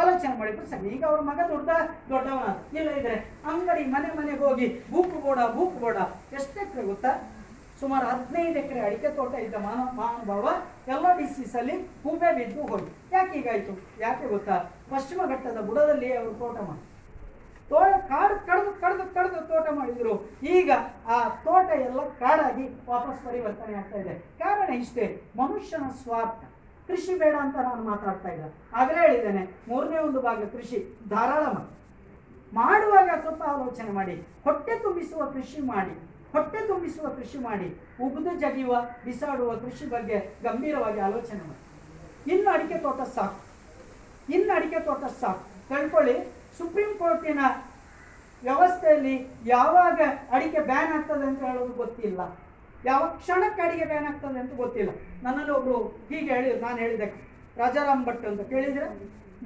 [0.00, 1.70] ಆಲೋಚನೆ ಮಾಡಿದ್ರು ಸರ್ ಈಗ ಅವ್ರ ಮಗ ದೊಡ್ಡ
[2.12, 2.48] ದೊಡ್ಡವನ,
[2.78, 3.16] ಇಲ್ಲ ಇದ್ರೆ
[3.52, 5.96] ಅಂಗಡಿ ಮನೆ ಮನೆಗೆ ಹೋಗಿ ಬೂಕು ಬೋಡ ಬೂಕು ಬೋಡ,
[6.38, 7.12] ಎಷ್ಟು ಎಕರೆ ಗೊತ್ತಾ?
[7.80, 10.46] ಸುಮಾರು ಹದಿನೈದು ಎಕರೆ ಅಡಿಕೆ ತೋಟ ಇದ್ದ ಮಾನ ಮಹಾನುಭಾವ
[10.94, 12.90] ಎಲ್ಲ ಡಿಸೀಸಲ್ಲಿ ಹೂವೆ ಬಿದ್ದು ಹೋಗಿ.
[13.14, 13.74] ಯಾಕೆ ಹೀಗಾಯಿತು
[14.04, 14.56] ಯಾಕೆ ಗೊತ್ತಾ?
[14.90, 16.84] ಪಶ್ಚಿಮ ಘಟ್ಟದ ಬುಡದಲ್ಲಿ ಅವರು ತೋಟ ಮಾಡಿ
[17.70, 20.14] ತೋಟ ಕಾಡು, ಕಡ್ದು ಕಡ್ದು ಕಡ್ದು ತೋಟ ಮಾಡಿದ್ರು.
[20.54, 20.70] ಈಗ
[21.14, 24.14] ಆ ತೋಟ ಎಲ್ಲ ಕಾಡಾಗಿ ವಾಪಸ್ ಪರಿವರ್ತನೆ ಆಗ್ತಾ ಇದೆ.
[24.40, 25.04] ಕಾರಣ ಇಷ್ಟೇ,
[25.40, 26.42] ಮನುಷ್ಯನ ಸ್ವಾರ್ಥ.
[26.90, 28.46] ಕೃಷಿ ಬೇಡ ಅಂತ ನಾನು ಮಾತಾಡ್ತಾ ಇಲ್ಲ
[28.80, 31.68] ಆಗಲೇ ಹೇಳಿದ್ದೇನೆ, ಮೂರನೇ ಒಂದು ಭಾಗ ಕೃಷಿ ಧಾರಾಳ ಮಾಡಿ
[32.52, 34.14] ಮಾಡುವಾಗ ಸ್ವಲ್ಪ ಆಲೋಚನೆ ಮಾಡಿ,
[34.44, 35.94] ಹೊಟ್ಟೆ ತುಂಬಿಸುವ ಕೃಷಿ ಮಾಡಿ,
[36.32, 37.68] ಹೊಟ್ಟೆ ತುಂಬಿಸುವ ಕೃಷಿ ಮಾಡಿ,
[38.04, 41.60] ಉಗಿದು ಜಗಿಯುವ, ಬಿಸಾಡುವ ಕೃಷಿ ಬಗ್ಗೆ ಗಂಭೀರವಾಗಿ ಆಲೋಚನೆ ಮಾಡಿ.
[42.32, 43.38] ಇನ್ನು ಅಡಿಕೆ ತೋಟ ಸಾಕು.
[44.34, 45.42] ಇನ್ನು ಅಡಿಕೆ ತೋಟ ಸಾಕು.
[45.68, 46.16] ತಿಳ್ಕೊಳ್ಳಿ,
[46.58, 47.40] ಸುಪ್ರೀಂ ಕೋರ್ಟಿನ
[48.42, 49.14] ವ್ಯವಸ್ಥೆಯಲ್ಲಿ
[49.46, 50.00] ಯಾವಾಗ
[50.32, 52.20] ಅಡಿಕೆ ಬ್ಯಾನ್ ಆಗ್ತದೆ ಅಂತ ಹೇಳೋದು ಗೊತ್ತಿಲ್ಲ.
[52.84, 54.90] ಯಾವ ಕ್ಷಣಕ್ಕೆ ಅಡಿಗೆ ಬ್ಯಾನ್ ಆಗ್ತದೆ ಅಂತ ಗೊತ್ತಿಲ್ಲ.
[55.22, 55.76] ನನ್ನಲ್ಲಿ ಒಬ್ರು
[56.10, 57.06] ಹೀಗೆ ಹೇಳಿದ್ರು, ನಾನು ಹೇಳಿದೆ,
[57.56, 58.86] ರಾಜಾರಾಮ್ ಭಟ್ ಅಂತ ಕೇಳಿದ್ರೆ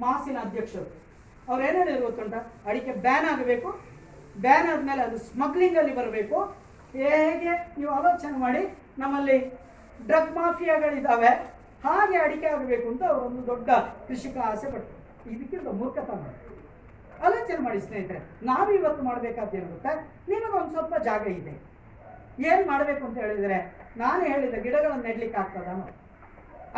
[0.03, 0.87] ಮಾಸಿನ ಅಧ್ಯಕ್ಷರು.
[1.49, 2.35] ಅವ್ರು ಏನು ಹೇಳಿದ್ರು ಗೊತ್ತುಂಟ?
[2.67, 3.69] ಅಡಿಕೆ ಬ್ಯಾನ್ ಆಗಬೇಕು
[4.45, 6.37] ಬ್ಯಾನ್ ಆದಮೇಲೆ ಅದು ಸ್ಮಗ್ಲಿಂಗಲ್ಲಿ ಬರಬೇಕು.
[6.93, 7.53] ಹೇಗೆ?
[7.77, 8.63] ನೀವು ಆಲೋಚನೆ ಮಾಡಿ,
[8.97, 9.37] ನಮ್ಮಲ್ಲಿ
[10.07, 11.31] ಡ್ರಗ್ ಮಾಫಿಯಾಗಳಿದ್ದಾವೆ
[11.85, 13.69] ಹಾಗೆ ಅಡಿಕೆ ಆಗಬೇಕು ಅಂತ ಅವರೊಂದು ದೊಡ್ಡ
[14.07, 16.23] ಕೃಷಿಕ ಆಸೆ ಪಟ್ಟರು ಇದಕ್ಕಿಂತ ಮೂರ್ಖತನ.
[17.25, 19.91] ಆಲೋಚನೆ ಮಾಡಿ ಸ್ನೇಹಿತರೆ ನಾವು ಇವತ್ತು ಇರುತ್ತೆ ಏನು ಗೊತ್ತಾ?
[20.29, 21.74] ನಿಮಗೊಂದು ಸ್ವಲ್ಪ ಜಾಗ ಇದೆ.
[22.49, 23.57] ಏನು ಮಾಡಬೇಕು ಅಂತ ಹೇಳಿದರೆ,
[24.01, 25.69] ನಾನು ಹೇಳಿದ ಗಿಡಗಳನ್ನು ನೆಡ್ಲಿಕ್ಕೆ ಆಗ್ತದ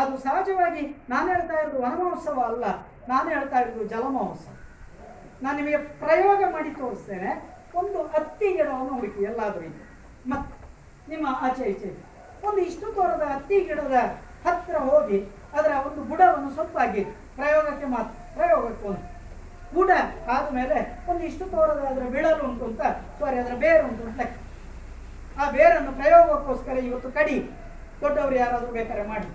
[0.02, 2.66] ಅದು ಸಹಜವಾಗಿ ನಾನು ಹೇಳ್ತಾ ಇರೋದು ವನಮಹೋತ್ಸವ ಅಲ್ಲ,
[3.12, 4.54] ನಾನು ಹೇಳ್ತಾ ಇರೋದು ಜಲಮಹೋತ್ಸವ
[5.44, 7.32] ನಾನು ನಿಮಗೆ ಪ್ರಯೋಗ ಮಾಡಿ ತೋರಿಸ್ತೇನೆ,
[7.80, 9.84] ಒಂದು ಹತ್ತಿ ಗಿಡವನ್ನು ಹುಡುಕಿ ಎಲ್ಲಾದರೂ ಇದೆ
[10.32, 10.56] ಮತ್ತೆ
[11.12, 11.90] ನಿಮ್ಮ ಆಚೆ ಈಚೆ.
[12.48, 13.98] ಒಂದು ಇಷ್ಟು ದೂರದ ಹತ್ತಿ ಗಿಡದ
[14.46, 15.20] ಹತ್ರ ಹೋಗಿ
[15.58, 17.04] ಅದರ ಒಂದು ಬುಡವನ್ನು ಸೊಪ್ಪಾಗಿ
[17.38, 19.06] ಪ್ರಯೋಗಕ್ಕೆ ಮಾತ್ರ, ಪ್ರಯೋಗಕ್ಕೆ ಒಂದು
[19.76, 19.92] ಬುಡ
[20.34, 20.78] ಆದಮೇಲೆ
[21.12, 22.82] ಒಂದು ಇಷ್ಟು ತೋರದ ಅದರ ಬಿಳಲು ಉಂಟು ಅಂತ
[23.20, 24.22] ಸಾರಿ ಅದರ ಬೇರು ಉಂಟು ಅಂತ
[25.42, 27.38] ಆ ಬೇರನ್ನು ಪ್ರಯೋಗಕ್ಕೋಸ್ಕರ ಇವತ್ತು ಕಡಿ
[28.02, 29.28] ದೊಡ್ಡವರು ಯಾರಾದರೂ ಬೇಕಾದ್ರೆ ಮಾಡಿ.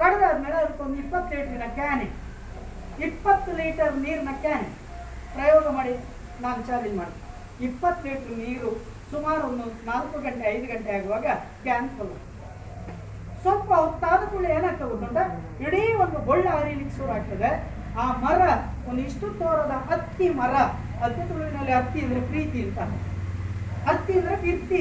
[0.00, 2.04] ಕಡಿದಾದ್ಮೇಲೆ ಅದಕ್ಕೊಂದು ಇಪ್ಪತ್ತು ಲೀಟ್ರಿನ ಕ್ಯಾನ್
[3.06, 4.68] ಇಪ್ಪತ್ತು ಲೀಟರ್ ನೀರಿನ ಕ್ಯಾನ್
[5.34, 5.92] ಪ್ರಯೋಗ ಮಾಡಿ
[6.44, 7.24] ನಾನು ಚಾಲೆಂಜ್ ಮಾಡ್ತೀನಿ.
[7.66, 8.70] ಇಪ್ಪತ್ತು ಲೀಟರ್ ನೀರು
[9.12, 11.26] ಸುಮಾರು ಒಂದು ನಾಲ್ಕು ಗಂಟೆ, ಐದು ಗಂಟೆ ಆಗುವಾಗ
[11.66, 12.16] ಕ್ಯಾನ್ ಫುಲ್
[13.42, 15.18] ಸ್ವಲ್ಪ ಹೊತ್ತಾದ ಕೂಡ ಏನಾಗ್ತದೆ ಗೊತ್ತುಂಟ
[15.66, 17.50] ಇಡೀ ಒಂದು ಬೊಳ್ಳ ಹರಿಲಿಕ್ಕೆ ಶುರು ಆಗ್ತದೆ.
[18.02, 18.40] ಆ ಮರ,
[18.88, 20.54] ಒಂದು ಇಷ್ಟು ತೋರದ ಹತ್ತಿ ಮರ,
[21.02, 22.78] ಹತ್ತಿ ತುಳುವಿನಲ್ಲಿ ಹತ್ತಿ ಅಂದ್ರೆ ಪ್ರೀತಿ ಅಂತ.
[23.88, 24.80] ಹತ್ತಿ ಅಂದ್ರೆ ಕೀರ್ತಿ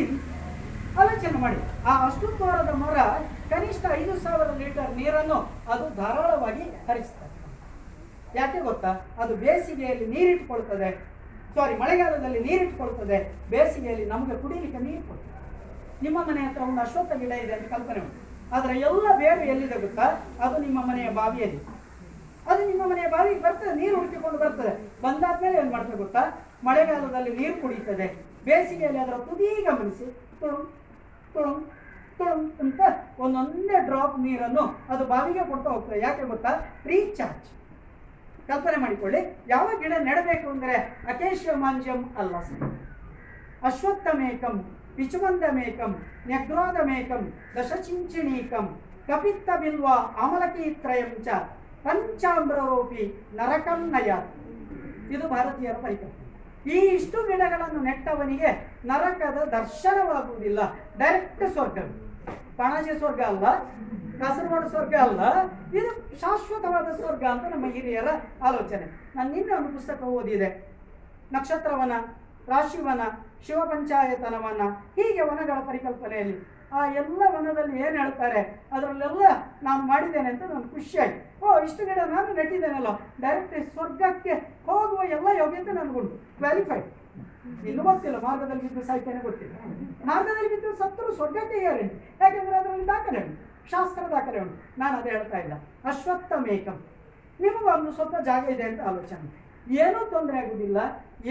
[1.01, 1.59] ಆಲೋಚನೆ ಮಾಡಿ.
[1.89, 2.97] ಆ ಅಷ್ಟು ತೋರದ ಮರ
[3.51, 5.37] ಕನಿಷ್ಠ ಐದು ಸಾವಿರ ಲೀಟರ್ ನೀರನ್ನು
[5.73, 7.25] ಅದು ಧಾರಾಳವಾಗಿ ಹರಿಸ್ತದೆ
[8.39, 8.91] ಯಾಕೆ ಗೊತ್ತಾ?
[9.21, 10.89] ಅದು ಬೇಸಿಗೆಯಲ್ಲಿ ನೀರಿಟ್ಕೊಳ್ತದೆ
[11.55, 13.17] ಸಾರಿ ಮಳೆಗಾಲದಲ್ಲಿ ನೀರಿಟ್ಕೊಳ್ತದೆ
[13.51, 15.33] ಬೇಸಿಗೆಯಲ್ಲಿ ನಮಗೆ ಕುಡಿಲಿಕ್ಕೆ ನೀರು ಕೊಡ್ತದೆ.
[16.05, 18.19] ನಿಮ್ಮ ಮನೆ ಹತ್ರ ಒಂದು ಅಶ್ವತ್ಥ ಗಿಡ ಇದೆ ಅಂತ ಕಲ್ಪನೆ ಉಂಟು.
[18.57, 20.05] ಅದರ ಎಲ್ಲ ಬೇರು ಎಲ್ಲಿದೆ ಗೊತ್ತಾ?
[20.45, 21.59] ಅದು ನಿಮ್ಮ ಮನೆಯ ಬಾವಿಯಲ್ಲಿ.
[22.51, 24.73] ಅದು ನಿಮ್ಮ ಮನೆಯ ಬಾವಿಗೆ ಬರ್ತದೆ, ನೀರು ಹುಡುಕಿಕೊಂಡು ಬರ್ತದೆ.
[25.05, 26.23] ಬಂದಾದ್ಮೇಲೆ ಏನ್ ಮಾಡ್ತದೆ ಗೊತ್ತಾ?
[26.67, 28.07] ಮಳೆಗಾಲದಲ್ಲಿ ನೀರು ಕುಡಿಯುತ್ತದೆ.
[28.49, 30.07] ಬೇಸಿಗೆಯಲ್ಲಿ ಅದರ ತುದಿ ಗಮನಿಸಿ.
[31.37, 31.53] ತುಳು
[32.19, 32.81] ತುಳುಂ ಅಂತ
[33.23, 35.99] ಒಂದೊಂದೇ ಡ್ರಾಪ್ ನೀರನ್ನು ಅದು ಬಾವಿಗೆ ಕೊಡ್ತಾ ಹೋಗ್ತದೆ.
[36.05, 36.51] ಯಾಕೆ ಗೊತ್ತಾ?
[36.91, 37.47] ರೀಚಾರ್ಜ್
[38.49, 39.21] ಕಲ್ಪನೆ ಮಾಡಿಕೊಳ್ಳಿ.
[39.53, 40.75] ಯಾವ ಗಿಡ ನೆಡಬೇಕು ಅಂದರೆ
[41.11, 42.35] ಅಕೇಶಮಾಂಜಂ ಅಲ್ಲ.
[42.49, 42.65] ಸರ್
[43.69, 44.55] ಅಶ್ವತ್ಥಮೇಕಂ
[44.97, 45.91] ಪಿಚುವಂದಮೇಕಂ
[46.29, 47.23] ನ್ಯಗ್ರೋದಮೇಕಂ
[47.55, 48.67] ದಶಚಿಂಚಿಣೀಕಂ
[49.09, 49.87] ಕಪಿತ್ತ ಬಿಲ್ವ
[51.25, 51.39] ಚ
[51.83, 53.03] ಪಂಚಾಮ್ರರೂಪಿ
[53.39, 54.11] ನರಕಂ ನಯ
[55.15, 56.16] ಇದು ಭಾರತೀಯರ ಪರಿಕಲ್ಪನೆ.
[56.73, 58.49] ಈ ಇಷ್ಟು ಗಿಡಗಳನ್ನು ನೆಟ್ಟವನಿಗೆ
[58.85, 60.59] ನರಕದ ದರ್ಶನವಾಗುವುದಿಲ್ಲ.
[60.97, 61.77] ಡೈರೆಕ್ಟ್ ಸ್ವರ್ಗ.
[62.59, 63.45] ಪಣಜಿ ಸ್ವರ್ಗ ಅಲ್ಲ,
[64.19, 65.21] ಕಾಸರಗೋಡು ಸ್ವರ್ಗ ಅಲ್ಲ,
[65.77, 65.89] ಇದು
[66.21, 68.09] ಶಾಶ್ವತವಾದ ಸ್ವರ್ಗ ಅಂತ ನಮ್ಮ ಹಿರಿಯರ
[68.47, 68.85] ಆಲೋಚನೆ.
[69.15, 70.49] ನಾನು ನಿನ್ನೆ ಒಂದು ಪುಸ್ತಕ ಓದಿದೆ.
[71.35, 71.93] ನಕ್ಷತ್ರವನ,
[72.47, 73.01] ರಾಶಿವನ
[73.47, 74.63] ಶಿವ ಪಂಚಾಯತನವನ
[74.97, 76.37] ಹೀಗೆ ವನಗಳ ಪರಿಕಲ್ಪನೆಯಲ್ಲಿ.
[76.71, 78.41] ಆ ಎಲ್ಲ ವನದಲ್ಲಿ ಏನು ಹೇಳ್ತಾರೆ?
[78.73, 79.27] ಅದರಲ್ಲೆಲ್ಲ
[79.63, 82.89] ನಾನು ಮಾಡಿದ್ದೇನೆ ಅಂತ ನನಗೆ ಖುಷಿಯಾಯಿತು ಓ, ಇಷ್ಟು ಗಿಡ ನಾನು ನೆಟ್ಟಿದ್ದೇನಲ್ಲ
[83.21, 84.33] ಡೈರೆಕ್ಟ್ ಸ್ವರ್ಗಕ್ಕೆ
[84.67, 86.15] ಹೋಗುವ ಎಲ್ಲ ಯೋಗ್ಯತೆ ನನಗುಂಟು.
[86.37, 86.87] ಕ್ವಾಲಿಫೈಡ್
[87.67, 89.55] ಇನ್ನು ಗೊತ್ತಿಲ್ಲ, ಮಾರ್ಗದಲ್ಲಿ ಬಿದ್ದು ಸಾಹಿತ್ಯನೇ ಗೊತ್ತಿಲ್ಲ.
[90.05, 91.85] ಮಾರ್ಗದಲ್ಲಿ ಬಿದ್ದು ಸತ್ತರು ಸ್ವರ್ಗಕ್ಕೆ ಹೇಳಿ
[92.21, 93.69] ಯಾಕೆಂದ್ರೆ ಅದರಲ್ಲಿ ದಾಖಲೆ ಉಂಟು.
[93.71, 94.57] ಶಾಸ್ತ್ರ ದಾಖಲೆ ಉಂಟು.
[94.79, 95.53] ನಾನು ಅದೇ ಹೇಳ್ತಾ ಇಲ್ಲ
[95.85, 96.77] ಅಶ್ವತ್ಥಮೇಕಂ.
[97.39, 99.27] ನಿಮಗೂ ಒಂದು ಸ್ವಲ್ಪ ಜಾಗ ಇದೆ ಅಂತ ಆಲೋಚನೆ
[99.81, 100.77] ಏನೂ ತೊಂದರೆ ಆಗುದಿಲ್ಲ.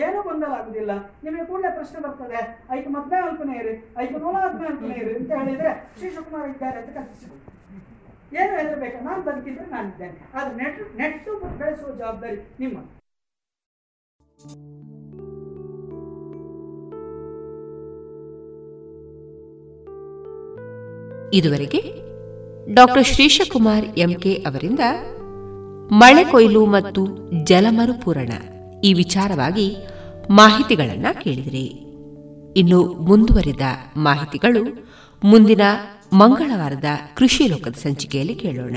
[0.03, 0.93] ಏನೂ ಗೊಂದಲ ಆಗುದಿಲ್ಲ.
[1.25, 2.41] ನಿಮಗೆ ಕೂಡಲೇ ಪ್ರಶ್ನೆ ಬರ್ತದೆ,
[2.77, 6.91] ಐದು ಮದ್ವೆ ಅಲ್ಪನೆ ಇರಿ, ಐದು ನೂರ ಹದಿನೈದು ಅಲ್ಪನೆ ಇರಿ ಅಂತ ಹೇಳಿದ್ರೆ ಶ್ರೀ ಶಿವಕುಮಾರ್ ಇದ್ದಾರೆ ಅಂತ
[6.99, 7.39] ಕಲ್ಪಿಸಿದ್ರು
[8.41, 10.17] ಏನು ಹೆದರ್ಬೇಕು ನಾನು ಬದುಕಿದ್ರೆ ನಾನು ಇದ್ದೇನೆ.
[10.39, 12.79] ಆದ್ರೆ ನೆಟ್ಟು ನೆಟ್ಟು ಬೆಳೆಸುವ ಜವಾಬ್ದಾರಿ ನಿಮ್ಮ.
[21.39, 21.81] ಇದುವರೆಗೆ
[22.75, 24.81] ಡಾಕ್ಟರ್ ಶ್ರೀಶಕುಮಾರ್ ಎಂಕೆ ಅವರಿಂದ
[26.03, 27.03] ಮಳೆ ಕೊಯ್ಲು ಮತ್ತು
[27.49, 28.33] ಜಲಮರುಪೂರಣ.
[28.87, 29.77] ಈ ವಿಚಾರವಾಗಿ
[30.31, 31.67] ಮಾಹಿತಿಗಳನ್ನು ಕೇಳಿದಿರಿ.
[32.57, 33.61] ಇನ್ನು ಮುಂದುವರಿದ
[33.97, 34.89] ಮಾಹಿತಿಗಳು
[35.25, 35.61] ಮುಂದಿನ
[36.13, 36.85] ಮಂಗಳವಾರದ
[37.17, 38.77] ಕೃಷಿ ಲೋಕದ ಸಂಚಿಕೆಯಲ್ಲಿ ಕೇಳೋಣ.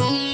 [0.00, 0.29] ಕೈ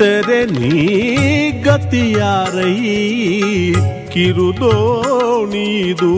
[0.00, 0.68] ಬಿಟ್ಟರೆ ನೀ
[1.64, 2.74] ಗತಿಯಾರೈ
[4.12, 6.10] ಕಿರುದೋಣಿದು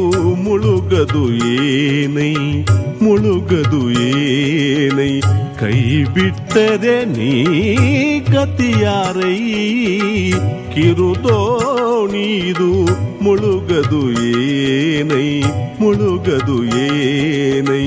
[0.43, 2.35] ಮುಳುಗದು ಏನೈ
[3.05, 5.15] ಮುಳುಗದು ಏನೈ
[5.61, 5.79] ಕೈ
[6.15, 7.31] ಬಿಟ್ಟರೆ ನೀ
[8.29, 9.39] ಗತಿಯಾರೈ
[10.75, 12.71] ಕಿರುದೋಣಿದು
[13.25, 15.29] ಮುಳುಗದು ಏನೈ
[15.81, 17.87] ಮುಳುಗದು ಏನೈ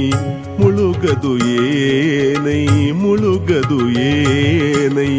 [0.62, 2.62] ಮುಳುಗದು ಏನೈ
[3.04, 5.14] ಮುಳುಗದು ಏನೈ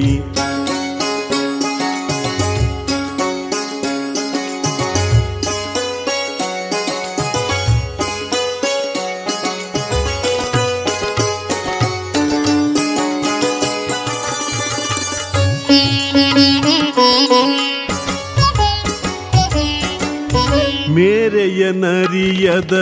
[22.14, 22.76] ನರಿಯದ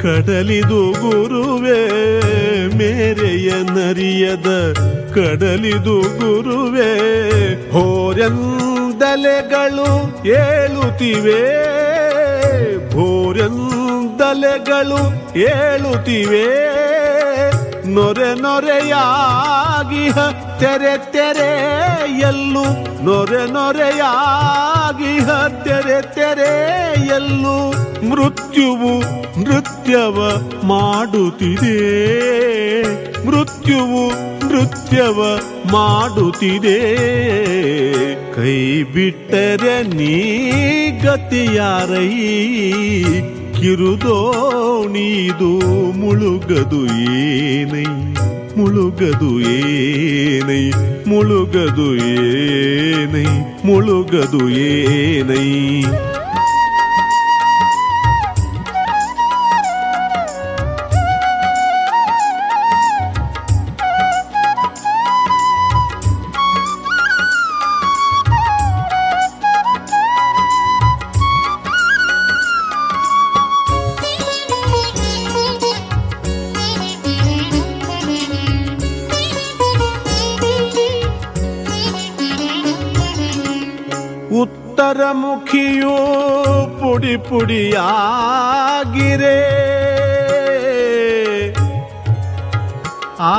[0.00, 1.78] ಕಡಲಿದು ಗುರುವೆ
[2.76, 4.50] ಮೇರೆಯ ನರಿಯದ
[5.14, 6.90] ಕಡಲಿದು ಗುರುವೆ
[7.72, 8.28] ಹೋರೆಂದಲೆಗಳು
[10.36, 11.40] ಏಳುತ್ತಿವೆ
[12.94, 15.00] ಭೋರೆಂದಲೆಗಳು
[15.48, 16.46] ಏಳುತ್ತಿವೆ
[17.94, 20.18] ನೊರೆ ನೊರೆಯಾಗಿಹ
[20.60, 22.64] ತೆರೆ ತೆರೆಯಲ್ಲು
[23.04, 25.20] ನೊರೆ ನೊರೆಯಾಗಿ
[25.64, 29.00] ತೆರೆ ತೆರೆಯಲ್ಲು ಮೃತ್ಯುವು
[29.40, 30.16] ನೃತ್ಯವ
[30.66, 31.78] ಮಾಡುತ್ತಿದೆ.
[33.26, 34.12] ಮೃತ್ಯುವು
[34.48, 35.40] ನೃತ್ಯವ
[35.72, 36.80] ಮಾಡುತ್ತಿದೆ.
[38.34, 40.30] ಕೈ ಬಿಟ್ಟರೆ ನೀ
[40.90, 42.08] ಗತಿಯಾರೈ
[43.60, 45.52] ಕಿರುದೋಣಿದು
[45.98, 47.84] ಮುಳುಗದು ಏನೈ.
[48.58, 50.62] ಮುಳುಗದು ಏನೈ
[51.10, 53.26] ಮುಳುಗದು ಏನೈ
[53.68, 55.46] ಮುಳುಗದು ಏನೈ
[87.48, 89.36] ಪುಡಿ ಪುಡಿಯಾಗಿರೆ
[93.20, 93.32] ಆ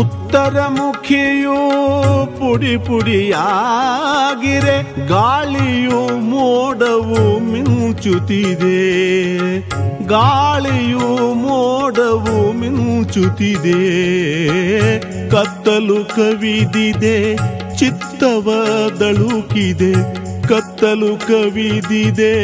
[0.00, 1.58] ಉತ್ತರ ಮುಖಿಯು
[2.38, 4.76] ಪುಡಿ ಪುಡಿಯಾಗಿರೆ
[5.08, 8.78] ಗಾಳಿಯು ಮೋಡವು ಮಿಂಚುತ್ತಿದೆ
[10.06, 11.08] ಗಾಳಿಯು
[11.42, 13.80] ಮೋಡವು ಮಿಂಚುತ್ತಿದೆ
[15.30, 17.36] ಕತ್ತಲು ಕವಿದಿದೆ,
[17.76, 18.46] ಚಿತ್ತವ
[19.00, 19.92] ದಳುಕಿದೆ.
[20.48, 22.34] ಕತ್ತಲು ಕವಿದಿದೆ,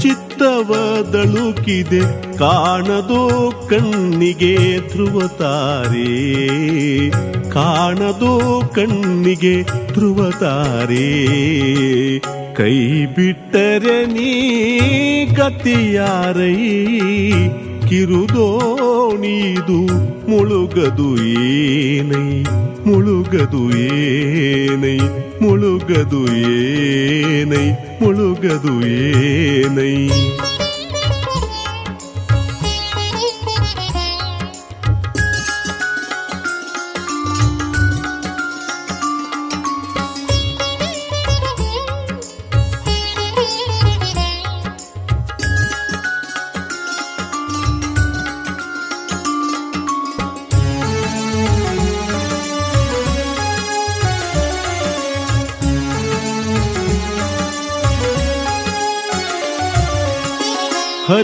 [0.00, 0.70] ಚಿತ್ತವ
[1.12, 2.28] ದಳುಕಿದೆ.
[2.38, 4.56] ಕಾಣದು ಕಣ್ಣಿಗೆ
[4.88, 6.08] ಧ್ರುವತಾರೆ
[7.50, 11.08] ಕಾಣದು ಕಣ್ಣಿಗೆ ಧ್ರುವತಾರೆ
[12.54, 14.30] ಕೈ ಬಿಟ್ಟರೆ ನೀ
[15.24, 16.54] ಗತಿಯಾರೈ.
[17.90, 19.78] ಕಿರುದೋಣಿದು
[20.30, 22.26] ಮುಳುಗದು ಏನೈ
[22.88, 24.96] ಮುಳುಗದು ಏನೈ
[25.42, 26.20] ಮುಳುಗದು
[26.50, 27.66] ಏನೈ
[28.02, 29.94] ಮುಳುಗದು ಏನೈ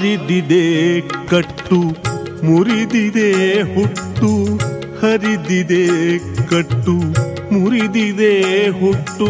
[0.04, 0.64] ಹರಿದಿದೆ
[1.30, 1.80] ಕಟ್ಟು
[2.44, 3.30] ಮುರಿದಿದೆ
[3.74, 4.32] ಹುಟ್ಟು
[5.02, 5.84] ಹರಿದಿದೆ
[6.50, 6.96] ಕಟ್ಟು
[7.54, 8.34] ಮುರಿದಿದೆ
[8.82, 9.30] ಹುಟ್ಟು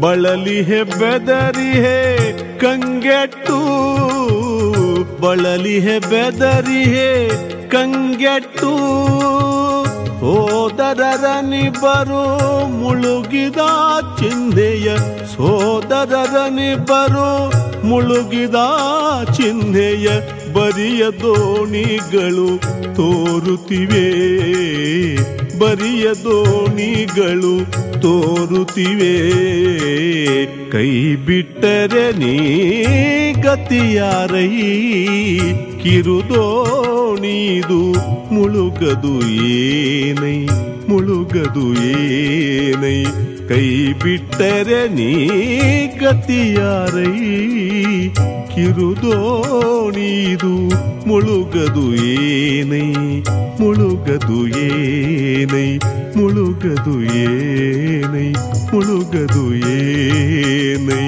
[0.00, 1.98] ಬಳಲಿಹೆ ಬೆದರಿಹೆ
[2.60, 3.58] ಕಂಗೆಟ್ಟು
[5.22, 7.10] ಬಳಲಿಹೆ ಬೆದರಿಹೆ
[7.68, 8.72] ಕಂಗೆಟ್ಟು
[10.19, 10.97] ಸೋದರರನಿಬ್ಬರು
[12.67, 13.57] ಮುಳುಗಿದ
[14.19, 14.97] ಸೋದರರನಿ
[15.35, 16.27] ಸೋದರರನಿಬ್ಬರು
[17.87, 18.55] ಮುಳುಗಿದ
[19.33, 20.07] ಚಿಂದೆಯ
[20.53, 22.57] ಬರಿಯ ದೋಣಿಗಳು
[22.95, 24.11] ತೋರುತ್ತಿವೆ.
[25.59, 27.71] ಬರಿಯ ದೋಣಿಗಳು
[28.01, 29.31] ತೋರುತ್ತಿವೆ.
[30.69, 32.37] ಕೈ ಬಿಟ್ಟರೆ ನೀ
[33.41, 34.47] ಗತಿಯಾರೈ.
[35.81, 37.81] ಕಿರುದೋಣಿದು
[38.35, 39.13] ಮುಳುಗದು
[39.53, 40.37] ಏನೈ
[40.89, 42.97] ಮುಳುಗದು ಏನೈ
[43.49, 43.65] ಕೈ
[44.03, 45.09] ಬಿಟ್ಟರೆ ನೀ
[46.01, 47.13] ಗತಿಯಾರೈ
[48.53, 50.53] ಕಿರುದೋಣಿದು
[51.09, 52.87] ಮುಳುಗದು ಏನೈ
[53.61, 55.69] ಮುಳುಗದು ಏನೈ
[56.17, 58.27] ಮುಳುಗದು ಏನೈ
[58.71, 59.43] ಮುಳುಗದು
[59.75, 61.07] ಏನೈ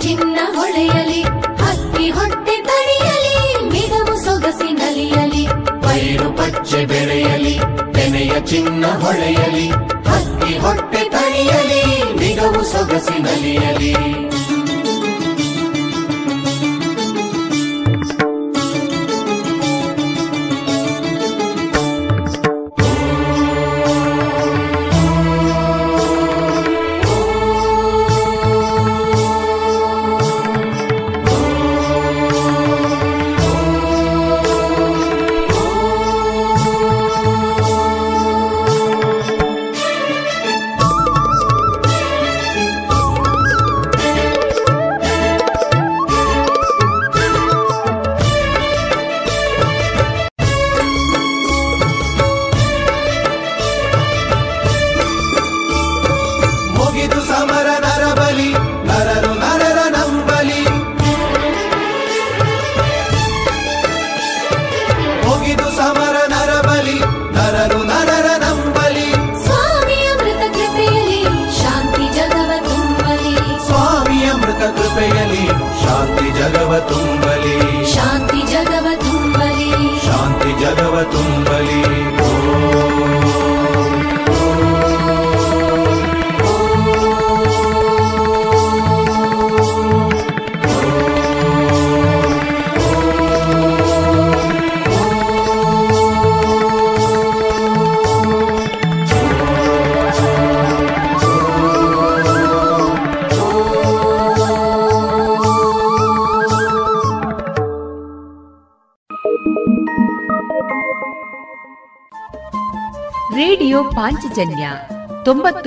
[0.00, 1.22] ಚಿನ್ನ ಹೊಳೆಯಲಿ,
[1.62, 5.46] ಹಕ್ಕಿ ಹೊಟ್ಟೆ ತಡೆಯಲಿ ಮಿದವು ಸೊಗಸಿ ನಲಿಯಲಿ,
[5.82, 7.58] ಪೈರು ಪಚ್ಚೆ ಬೆಳೆಯಲಿ
[7.94, 9.68] ತೆನೆಯ ಚಿನ್ನ ಹೊಳೆಯಲಿ,
[10.08, 11.82] ಹಕ್ಕಿ ಹೊಟ್ಟೆ ತಡೆಯಲಿ
[12.18, 13.92] ಮಿಗವು ಸೊಗಸಿ ನಲಿಯಲಿ.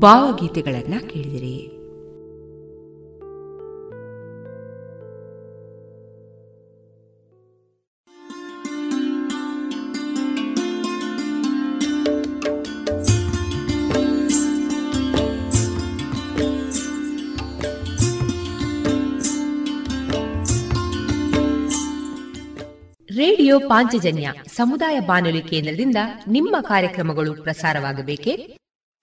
[0.00, 1.72] ಭಾವಗೀತೆಗಳನ್ನ ಕೇಳಿದಿರಿ.
[23.16, 25.96] ರೇಡಿಯೋ ಪಾಂಚಜನ್ಯ ಸಮುದಾಯ ಬಾನುಲಿ ಕೇಂದ್ರದಿಂದ
[26.28, 28.65] ನಿಮ್ಮ ಕಾರ್ಯಕ್ರಮಗಳು ಪ್ರಸಾರವಾಗಬೇಕೆ?